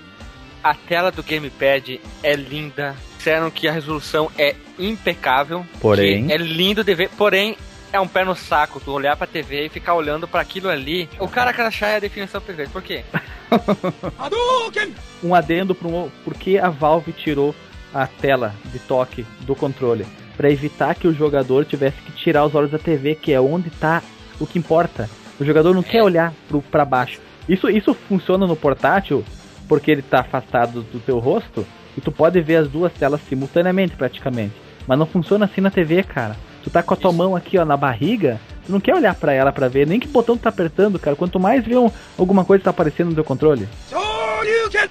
A 0.63 0.75
tela 0.75 1.11
do 1.11 1.23
gamepad 1.23 2.01
é 2.23 2.35
linda. 2.35 2.95
Disseram 3.19 3.51
que 3.51 3.69
a 3.69 3.73
resolução 3.73 4.31
é 4.39 4.55
impecável. 4.79 5.67
Porém- 5.81 6.27
que 6.27 6.33
é 6.33 6.37
lindo 6.39 6.83
de 6.83 6.95
ver. 6.95 7.11
Porém, 7.11 7.57
é 7.93 8.01
um 8.01 8.09
pé 8.09 8.25
no 8.25 8.35
saco 8.35 8.81
tu 8.81 8.93
olhar 8.93 9.15
pra 9.17 9.27
TV 9.27 9.67
e 9.67 9.69
ficar 9.69 9.95
olhando 9.95 10.27
pra 10.27 10.41
aquilo 10.41 10.69
ali. 10.71 11.09
O 11.19 11.29
cara 11.29 11.53
quer 11.53 11.67
achar 11.67 11.97
a 11.97 11.99
definição 11.99 12.41
perfeita. 12.41 12.71
Por 12.71 12.83
quê? 12.83 13.05
um 15.23 15.35
adendo 15.35 15.75
para 15.75 15.89
um, 15.89 16.11
porque 16.25 16.59
a 16.59 16.71
Valve 16.71 17.13
tirou 17.13 17.55
a 17.93 18.07
tela 18.07 18.55
de 18.67 18.79
toque 18.79 19.27
do 19.41 19.55
controle 19.55 20.07
para 20.41 20.51
evitar 20.51 20.95
que 20.95 21.07
o 21.07 21.13
jogador 21.13 21.67
tivesse 21.67 22.01
que 22.01 22.13
tirar 22.13 22.47
os 22.47 22.55
olhos 22.55 22.71
da 22.71 22.79
TV, 22.79 23.15
que 23.15 23.31
é 23.31 23.39
onde 23.39 23.69
tá 23.69 24.03
o 24.41 24.47
que 24.47 24.59
importa. 24.59 25.07
O 25.39 25.45
jogador 25.45 25.75
não 25.75 25.83
quer 25.83 26.03
olhar 26.03 26.33
para 26.71 26.83
baixo. 26.83 27.21
Isso, 27.47 27.69
isso 27.69 27.93
funciona 27.93 28.47
no 28.47 28.57
portátil 28.57 29.23
porque 29.69 29.91
ele 29.91 30.01
tá 30.01 30.21
afastado 30.21 30.81
do 30.81 30.99
teu 30.99 31.19
rosto 31.19 31.67
e 31.95 32.01
tu 32.01 32.11
pode 32.11 32.41
ver 32.41 32.57
as 32.57 32.69
duas 32.69 32.91
telas 32.91 33.21
simultaneamente 33.29 33.97
praticamente. 33.97 34.55
Mas 34.87 34.99
não 34.99 35.05
funciona 35.05 35.45
assim 35.45 35.61
na 35.61 35.71
TV, 35.71 36.03
cara. 36.05 36.35
Tu 36.65 36.71
tá 36.71 36.83
com 36.83 36.95
a 36.95 36.97
tua 36.97 37.13
mão 37.13 37.37
aqui, 37.37 37.59
ó, 37.59 37.65
na 37.67 37.77
barriga, 37.77 38.41
tu 38.65 38.73
não 38.73 38.81
quer 38.81 38.95
olhar 38.95 39.15
para 39.15 39.35
ela 39.35 39.53
para 39.53 39.69
ver 39.69 39.87
nem 39.87 40.01
que 40.01 40.09
botão 40.09 40.39
tu 40.39 40.45
tá 40.45 40.49
apertando, 40.49 40.99
cara. 40.99 41.15
Quanto 41.15 41.39
mais 41.39 41.67
vê 41.67 41.77
um, 41.77 41.91
alguma 42.17 42.47
coisa 42.47 42.65
tá 42.65 42.71
aparecendo 42.71 43.11
no 43.11 43.15
teu 43.15 43.25
controle. 43.25 43.69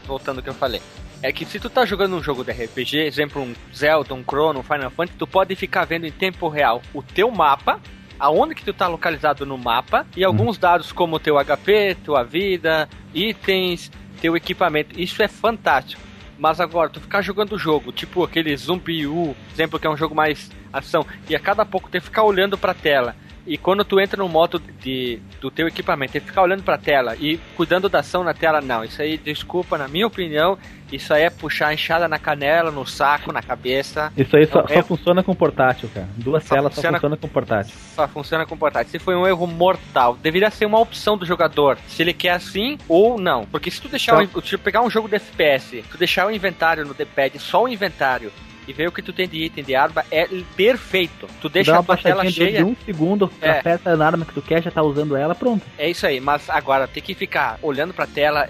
voltando 0.05 0.37
ao 0.37 0.43
que 0.43 0.49
eu 0.49 0.53
falei. 0.53 0.79
É 1.21 1.33
que 1.33 1.45
se 1.45 1.59
tu 1.59 1.69
tá 1.69 1.85
jogando 1.85 2.15
um 2.15 2.23
jogo 2.23 2.45
de 2.45 2.51
RPG, 2.51 2.97
exemplo 2.99 3.41
um 3.41 3.53
Zelda, 3.75 4.13
um 4.13 4.23
Chrono, 4.23 4.61
um 4.61 4.63
Final 4.63 4.89
Fantasy, 4.89 5.17
tu 5.17 5.27
pode 5.27 5.53
ficar 5.53 5.83
vendo 5.83 6.05
em 6.05 6.11
tempo 6.11 6.47
real 6.47 6.81
o 6.93 7.03
teu 7.03 7.29
mapa, 7.29 7.81
aonde 8.17 8.55
que 8.55 8.63
tu 8.63 8.73
tá 8.73 8.87
localizado 8.87 9.45
no 9.45 9.57
mapa, 9.57 10.07
e 10.15 10.23
alguns 10.23 10.57
dados 10.57 10.93
como 10.93 11.17
o 11.17 11.19
teu 11.19 11.35
HP, 11.37 11.97
tua 12.05 12.23
vida, 12.23 12.87
itens, 13.13 13.91
teu 14.21 14.37
equipamento. 14.37 14.99
Isso 14.99 15.21
é 15.21 15.27
fantástico. 15.27 16.01
Mas 16.37 16.61
agora, 16.61 16.89
tu 16.89 17.01
ficar 17.01 17.21
jogando 17.21 17.53
o 17.53 17.59
jogo, 17.59 17.91
tipo 17.91 18.23
aquele 18.23 18.55
Zumbi 18.55 19.05
U, 19.05 19.35
exemplo 19.51 19.77
que 19.77 19.85
é 19.85 19.89
um 19.89 19.97
jogo 19.97 20.15
mais 20.15 20.49
ação, 20.71 21.05
e 21.29 21.35
a 21.35 21.39
cada 21.39 21.65
pouco 21.65 21.89
que 21.89 21.99
ficar 21.99 22.23
olhando 22.23 22.57
pra 22.57 22.73
tela. 22.73 23.13
E 23.45 23.57
quando 23.57 23.83
tu 23.83 23.99
entra 23.99 24.21
no 24.21 24.29
modo 24.29 24.59
de, 24.59 25.19
do 25.41 25.49
teu 25.49 25.67
equipamento, 25.67 26.13
tem 26.13 26.21
que 26.21 26.27
ficar 26.27 26.43
olhando 26.43 26.63
pra 26.63 26.77
tela 26.77 27.15
e 27.15 27.37
cuidando 27.57 27.89
da 27.89 27.99
ação 27.99 28.23
na 28.23 28.33
tela, 28.33 28.61
não. 28.61 28.83
Isso 28.83 29.01
aí, 29.01 29.17
desculpa, 29.17 29.77
na 29.77 29.87
minha 29.87 30.07
opinião, 30.07 30.57
isso 30.91 31.13
aí 31.13 31.23
é 31.23 31.29
puxar 31.29 31.67
a 31.67 31.73
enxada 31.73 32.07
na 32.07 32.17
canela, 32.19 32.71
no 32.71 32.85
saco, 32.85 33.31
na 33.31 33.41
cabeça. 33.41 34.11
Isso 34.17 34.35
aí 34.35 34.45
só, 34.45 34.65
só 34.67 34.73
é- 34.73 34.81
funciona 34.83 35.23
com 35.23 35.33
portátil, 35.35 35.89
cara. 35.93 36.07
Duas 36.15 36.43
Só 36.43 36.55
telas 36.55 36.71
só 36.73 36.75
funciona- 36.75 36.97
funciona 36.97 37.17
com 37.17 37.27
portátil. 37.27 37.75
Só 37.95 38.07
funciona 38.07 38.45
com 38.45 38.57
portátil. 38.57 38.91
Se 38.91 38.99
foi 38.99 39.15
um 39.15 39.25
erro 39.27 39.45
mortal, 39.47 40.15
deveria 40.21 40.49
ser 40.49 40.65
uma 40.65 40.79
opção 40.79 41.17
do 41.17 41.25
jogador. 41.25 41.77
Se 41.87 42.01
ele 42.01 42.13
quer 42.13 42.31
assim 42.31 42.77
ou 42.87 43.19
não. 43.19 43.45
Porque 43.45 43.69
se 43.71 43.81
tu 43.81 43.87
deixar 43.87 44.21
Então- 44.23 44.39
o, 44.39 44.43
se 44.43 44.51
tu 44.51 44.59
pegar 44.59 44.81
um 44.81 44.89
jogo 44.89 45.07
de 45.07 45.15
FPS, 45.15 45.83
tu 45.91 45.97
deixar 45.97 46.25
o 46.27 46.31
inventário 46.31 46.85
no 46.85 46.93
D-pad, 46.93 47.37
só 47.39 47.63
o 47.63 47.67
inventário, 47.67 48.31
e 48.69 48.73
ver 48.73 48.87
o 48.87 48.91
que 48.91 49.01
tu 49.01 49.11
tem 49.11 49.27
de 49.27 49.43
item 49.45 49.63
de 49.63 49.73
arma, 49.75 50.05
é 50.11 50.27
perfeito. 50.55 51.27
Tu 51.41 51.49
deixa 51.49 51.71
Dá 51.71 51.77
a 51.77 51.79
uma 51.81 51.85
tua 51.85 51.97
tela 51.97 52.29
cheia. 52.29 52.59
de 52.59 52.63
um 52.63 52.75
segundo, 52.85 53.31
É. 53.41 53.49
aperta 53.59 53.97
na 53.97 54.05
arma 54.05 54.25
que 54.25 54.33
tu 54.33 54.41
quer, 54.43 54.61
já 54.61 54.69
tá 54.69 54.83
usando 54.83 55.15
ela, 55.15 55.33
pronto. 55.33 55.65
É 55.77 55.89
isso 55.89 56.05
aí, 56.05 56.19
mas 56.19 56.49
agora 56.49 56.87
tem 56.87 57.01
que 57.01 57.15
ficar 57.15 57.57
olhando 57.63 57.93
pra 57.93 58.05
tela, 58.05 58.47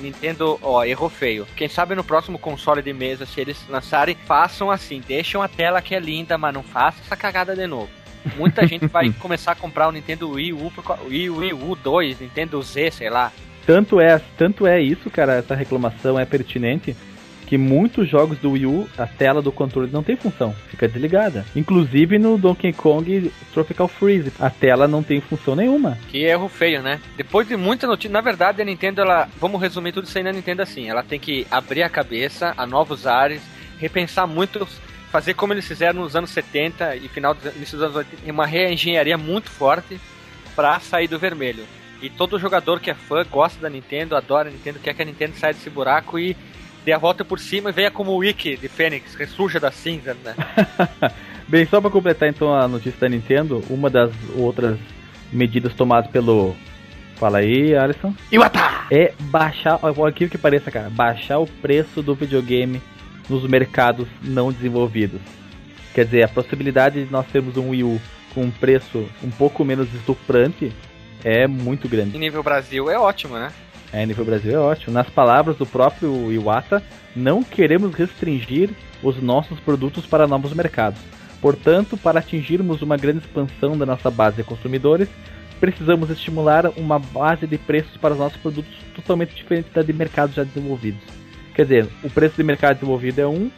Nintendo, 0.00 0.58
ó, 0.62 0.84
errou 0.84 1.08
feio. 1.08 1.46
Quem 1.56 1.68
sabe 1.68 1.94
no 1.94 2.04
próximo 2.04 2.38
console 2.38 2.82
de 2.82 2.92
mesa, 2.92 3.24
se 3.26 3.40
eles 3.40 3.56
lançarem, 3.68 4.16
façam 4.26 4.70
assim, 4.70 5.00
deixam 5.06 5.42
a 5.42 5.48
tela 5.48 5.80
que 5.80 5.94
é 5.94 5.98
linda, 6.00 6.36
mas 6.36 6.52
não 6.54 6.62
faça 6.62 7.00
essa 7.04 7.16
cagada 7.16 7.54
de 7.56 7.66
novo. 7.66 7.88
Muita 8.36 8.66
gente 8.68 8.86
vai 8.86 9.10
começar 9.12 9.52
a 9.52 9.56
comprar 9.56 9.88
o 9.88 9.92
Nintendo 9.92 10.30
Wii 10.30 10.52
U, 10.52 10.72
Wii, 11.08 11.30
Wii 11.30 11.52
U 11.54 11.74
2, 11.74 12.20
Nintendo 12.20 12.60
Z, 12.62 12.90
sei 12.90 13.10
lá. 13.10 13.32
Tanto 13.66 13.98
é, 13.98 14.20
tanto 14.36 14.66
é 14.66 14.78
isso, 14.80 15.08
cara, 15.08 15.36
essa 15.36 15.54
reclamação 15.54 16.18
é 16.20 16.26
pertinente, 16.26 16.94
que 17.46 17.58
muitos 17.58 18.08
jogos 18.08 18.38
do 18.38 18.52
Wii 18.52 18.66
U, 18.66 18.88
a 18.96 19.06
tela 19.06 19.42
do 19.42 19.52
controle 19.52 19.90
não 19.92 20.02
tem 20.02 20.16
função, 20.16 20.54
fica 20.68 20.88
desligada. 20.88 21.44
Inclusive 21.54 22.18
no 22.18 22.38
Donkey 22.38 22.72
Kong 22.72 23.30
Tropical 23.52 23.88
Freeze, 23.88 24.32
a 24.38 24.50
tela 24.50 24.88
não 24.88 25.02
tem 25.02 25.20
função 25.20 25.54
nenhuma. 25.54 25.98
Que 26.08 26.24
erro 26.24 26.48
feio, 26.48 26.82
né? 26.82 27.00
Depois 27.16 27.46
de 27.46 27.56
muita 27.56 27.86
notícia, 27.86 28.10
na 28.10 28.20
verdade 28.20 28.62
a 28.62 28.64
Nintendo, 28.64 29.02
ela, 29.02 29.28
vamos 29.38 29.60
resumir 29.60 29.92
tudo 29.92 30.06
isso 30.06 30.16
aí 30.16 30.24
na 30.24 30.32
Nintendo 30.32 30.62
assim, 30.62 30.88
ela 30.88 31.02
tem 31.02 31.20
que 31.20 31.46
abrir 31.50 31.82
a 31.82 31.88
cabeça 31.88 32.54
a 32.56 32.66
novos 32.66 33.06
ares, 33.06 33.42
repensar 33.78 34.26
muito 34.26 34.66
fazer 35.14 35.34
como 35.34 35.52
eles 35.52 35.68
fizeram 35.68 36.00
nos 36.00 36.16
anos 36.16 36.30
70 36.30 36.96
e 36.96 37.08
final 37.08 37.34
dos, 37.34 37.46
anos 37.46 37.94
80, 37.94 38.32
uma 38.32 38.46
reengenharia 38.46 39.16
muito 39.16 39.48
forte 39.48 40.00
para 40.56 40.80
sair 40.80 41.06
do 41.06 41.20
vermelho. 41.20 41.64
E 42.02 42.10
todo 42.10 42.36
jogador 42.36 42.80
que 42.80 42.90
é 42.90 42.94
fã 42.94 43.24
gosta 43.24 43.60
da 43.60 43.70
Nintendo, 43.70 44.16
adora 44.16 44.48
a 44.48 44.52
Nintendo, 44.52 44.80
quer 44.80 44.92
que 44.92 45.02
a 45.02 45.04
Nintendo 45.04 45.36
saia 45.36 45.54
desse 45.54 45.70
buraco 45.70 46.18
e 46.18 46.36
dê 46.84 46.92
a 46.92 46.98
volta 46.98 47.24
por 47.24 47.38
cima 47.38 47.70
e 47.70 47.72
venha 47.72 47.90
como 47.90 48.12
o 48.12 48.18
Wiki 48.18 48.56
de 48.56 48.68
Fênix, 48.68 49.14
ressurja 49.14 49.58
da 49.58 49.70
cinza, 49.70 50.16
né? 50.24 50.34
Bem, 51.48 51.66
só 51.66 51.80
para 51.80 51.90
completar 51.90 52.28
então 52.28 52.54
a 52.54 52.66
notícia 52.66 53.00
da 53.00 53.08
Nintendo, 53.08 53.62
uma 53.68 53.90
das 53.90 54.12
outras 54.36 54.78
medidas 55.32 55.74
tomadas 55.74 56.10
pelo 56.10 56.54
Fala 57.16 57.38
aí, 57.38 57.74
Alisson. 57.76 58.14
Iwata! 58.30 58.86
É 58.90 59.14
baixar, 59.20 59.78
aquilo 60.06 60.30
que 60.30 60.38
pareça, 60.38 60.70
cara, 60.70 60.90
baixar 60.90 61.38
o 61.38 61.46
preço 61.46 62.02
do 62.02 62.14
videogame 62.14 62.82
nos 63.28 63.48
mercados 63.48 64.06
não 64.22 64.52
desenvolvidos. 64.52 65.20
Quer 65.94 66.04
dizer, 66.04 66.24
a 66.24 66.28
possibilidade 66.28 67.04
de 67.04 67.10
nós 67.10 67.26
termos 67.28 67.56
um 67.56 67.70
Wii 67.70 67.84
U 67.84 68.00
com 68.34 68.42
um 68.42 68.50
preço 68.50 69.08
um 69.22 69.30
pouco 69.30 69.64
menos 69.64 69.92
estuprante 69.94 70.72
é 71.22 71.46
muito 71.46 71.88
grande. 71.88 72.16
Em 72.16 72.20
nível 72.20 72.42
Brasil 72.42 72.90
é 72.90 72.98
ótimo, 72.98 73.38
né? 73.38 73.52
É, 73.94 74.04
nível 74.04 74.24
Brasil 74.24 74.52
é 74.52 74.58
ótimo. 74.58 74.92
Nas 74.92 75.08
palavras 75.08 75.56
do 75.56 75.64
próprio 75.64 76.32
Iwata, 76.32 76.82
não 77.14 77.44
queremos 77.44 77.94
restringir 77.94 78.70
os 79.00 79.22
nossos 79.22 79.60
produtos 79.60 80.04
para 80.04 80.26
novos 80.26 80.52
mercados. 80.52 81.00
Portanto, 81.40 81.96
para 81.96 82.18
atingirmos 82.18 82.82
uma 82.82 82.96
grande 82.96 83.18
expansão 83.18 83.78
da 83.78 83.86
nossa 83.86 84.10
base 84.10 84.38
de 84.38 84.42
consumidores, 84.42 85.08
precisamos 85.60 86.10
estimular 86.10 86.72
uma 86.76 86.98
base 86.98 87.46
de 87.46 87.56
preços 87.56 87.96
para 87.96 88.14
os 88.14 88.18
nossos 88.18 88.36
produtos 88.38 88.72
totalmente 88.96 89.32
diferente 89.32 89.68
da 89.72 89.80
de 89.80 89.92
mercados 89.92 90.34
já 90.34 90.42
desenvolvidos. 90.42 91.02
Quer 91.54 91.62
dizer, 91.62 91.88
o 92.02 92.10
preço 92.10 92.34
de 92.34 92.42
mercado 92.42 92.74
desenvolvido 92.74 93.20
é 93.20 93.26
um, 93.28 93.48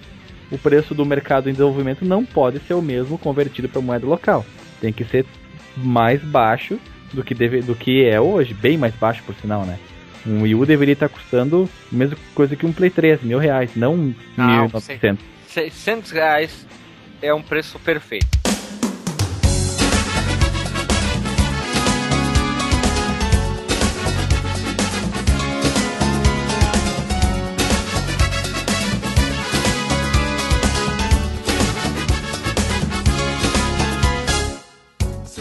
o 0.53 0.59
preço 0.59 0.95
do 0.95 1.07
mercado 1.07 1.49
em 1.49 1.53
desenvolvimento 1.53 2.05
não 2.05 2.27
pode 2.27 2.59
ser 2.59 2.75
o 2.75 2.83
mesmo 2.83 3.17
convertido 3.17 3.71
para 3.71 3.81
moeda 3.81 4.07
local. 4.07 4.45
Tem 4.83 4.93
que 4.93 5.05
ser 5.05 5.25
mais 5.79 6.23
baixo 6.23 6.79
do 7.15 7.25
que, 7.25 7.35
deve, 7.35 7.63
do 7.63 7.75
que 7.75 8.05
é 8.05 8.21
hoje, 8.21 8.53
bem 8.53 8.77
mais 8.77 8.95
baixo 8.97 9.23
por 9.23 9.35
sinal, 9.37 9.65
né? 9.65 9.79
Um 10.27 10.43
Wii 10.43 10.55
U 10.55 10.67
deveria 10.67 10.93
estar 10.93 11.09
custando 11.09 11.69
a 11.93 11.95
mesma 11.95 12.17
coisa 12.35 12.57
que 12.57 12.67
um 12.67 12.73
Play 12.73 12.91
3, 12.91 13.23
mil 13.23 13.39
reais, 13.39 13.71
não 13.77 13.97
mil 13.97 14.15
novecentos. 14.73 15.25
600 15.49 16.11
reais 16.11 16.67
é 17.23 17.33
um 17.33 17.43
preço 17.43 17.79
perfeito. 17.79 18.46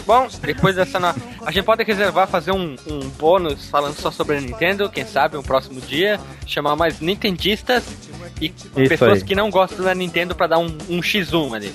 Bom, 0.06 0.28
depois 0.40 0.76
dessa. 0.76 0.98
A 1.44 1.50
gente 1.50 1.64
pode 1.64 1.82
reservar 1.82 2.28
fazer 2.28 2.52
um, 2.52 2.76
um 2.86 3.00
bônus 3.10 3.68
falando 3.68 3.94
só 3.94 4.10
sobre 4.10 4.36
a 4.36 4.40
Nintendo, 4.40 4.88
quem 4.88 5.04
sabe, 5.04 5.36
um 5.36 5.42
próximo 5.42 5.80
dia. 5.80 6.20
Chamar 6.46 6.76
mais 6.76 7.00
Nintendistas 7.00 7.84
e 8.40 8.46
Isso 8.46 8.88
pessoas 8.88 9.20
aí. 9.20 9.24
que 9.24 9.34
não 9.34 9.50
gostam 9.50 9.84
da 9.84 9.94
Nintendo 9.94 10.34
para 10.34 10.46
dar 10.46 10.58
um, 10.58 10.66
um 10.88 11.00
X1 11.00 11.54
ali. 11.54 11.74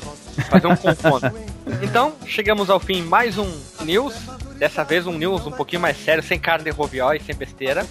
Fazer 0.49 0.67
um 0.67 0.75
confronto. 0.77 1.29
então, 1.83 2.13
chegamos 2.25 2.69
ao 2.69 2.79
fim 2.79 3.01
mais 3.01 3.37
um 3.37 3.51
News. 3.83 4.15
Dessa 4.57 4.83
vez 4.83 5.07
um 5.07 5.13
news 5.13 5.47
um 5.47 5.51
pouquinho 5.51 5.81
mais 5.81 5.97
sério, 5.97 6.21
sem 6.21 6.37
cara 6.37 6.61
de 6.61 6.69
rovió 6.69 7.13
e 7.13 7.19
sem 7.19 7.33
besteira. 7.33 7.83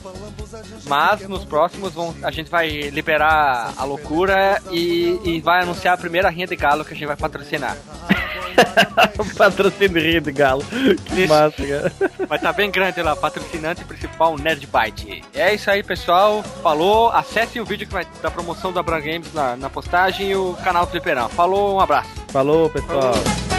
Mas 0.87 1.29
nos 1.29 1.44
próximos 1.44 1.92
vão, 1.92 2.14
a 2.22 2.31
gente 2.31 2.48
vai 2.48 2.68
liberar 2.90 3.74
a 3.76 3.85
loucura 3.85 4.62
e, 4.70 5.18
e 5.24 5.40
vai 5.40 5.62
anunciar 5.62 5.94
a 5.94 5.96
primeira 5.96 6.31
rinha 6.31 6.46
de 6.46 6.55
galo 6.55 6.85
que 6.85 6.94
a 6.94 6.96
gente 6.96 7.09
vai 7.09 7.16
patrocinar. 7.16 7.76
Patrocínio 9.37 10.03
Rio 10.03 10.21
de 10.21 10.33
Galo. 10.33 10.65
Que 11.05 11.23
isso. 11.23 11.29
massa, 11.33 11.67
cara. 11.67 11.93
Mas 12.29 12.41
tá 12.41 12.53
bem 12.53 12.71
grande 12.71 13.03
lá, 13.03 13.17
patrocinante 13.17 13.85
principal 13.85 14.37
Nerd 14.37 14.67
Byte. 14.67 15.23
É 15.35 15.55
isso 15.55 15.71
aí, 15.71 15.83
pessoal. 15.83 16.43
Falou. 16.63 17.11
Acessem 17.11 17.61
o 17.61 17.65
vídeo 17.65 17.87
que 17.87 17.93
vai 17.93 18.07
da 18.23 18.31
promoção 18.31 18.73
da 18.73 18.83
Brand 18.83 19.05
Games 19.05 19.33
na, 19.33 19.57
na 19.57 19.71
postagem 19.71 20.31
e 20.31 20.37
o 20.37 20.55
canal 20.65 20.87
do 20.87 20.91
Fliperão. 20.91 21.29
Falou, 21.29 21.77
um 21.77 21.81
abraço. 21.81 22.11
Falou, 22.29 22.69
pessoal. 22.69 23.15
Falou. 23.15 23.51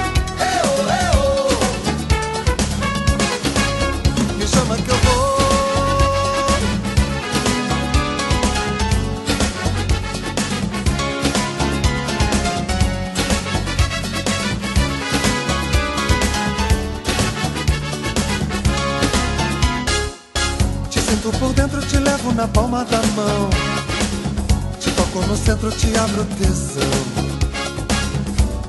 sinto 4.82 5.01
levo 22.22 22.34
na 22.34 22.48
palma 22.48 22.86
da 22.86 23.02
mão. 23.16 23.50
Te 24.80 24.92
toco 24.92 25.20
no 25.26 25.36
centro, 25.36 25.72
te 25.72 25.88
abro 25.98 26.24
tesão. 26.38 26.84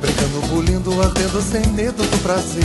Brincando, 0.00 0.40
bulindo, 0.48 1.02
ardendo 1.02 1.42
sem 1.42 1.66
medo 1.72 2.02
do 2.02 2.22
prazer. 2.22 2.64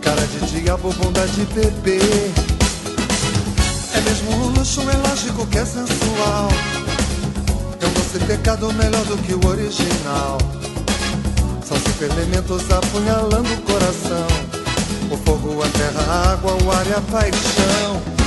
Cara 0.00 0.26
de 0.26 0.60
diabo, 0.60 0.92
bunda 0.94 1.26
de 1.28 1.44
bebê. 1.46 2.00
É 3.94 4.00
mesmo 4.00 4.32
um 4.32 4.48
luxo, 4.48 4.80
é 4.82 5.08
lógico 5.08 5.46
que 5.46 5.58
é 5.58 5.64
sensual. 5.64 6.48
É 7.80 7.86
um 7.86 7.92
doce 7.92 8.18
pecado 8.26 8.72
melhor 8.72 9.04
do 9.04 9.16
que 9.18 9.34
o 9.34 9.48
original. 9.48 10.38
São 11.64 11.76
cinco 11.78 12.04
elementos 12.04 12.62
apunhalando 12.70 13.52
o 13.52 13.62
coração. 13.62 14.26
O 15.10 15.16
fogo, 15.18 15.62
a 15.62 15.68
terra, 15.68 16.12
a 16.12 16.32
água, 16.32 16.56
o 16.64 16.72
ar 16.72 16.86
e 16.86 16.92
a 16.94 17.00
paixão. 17.00 18.21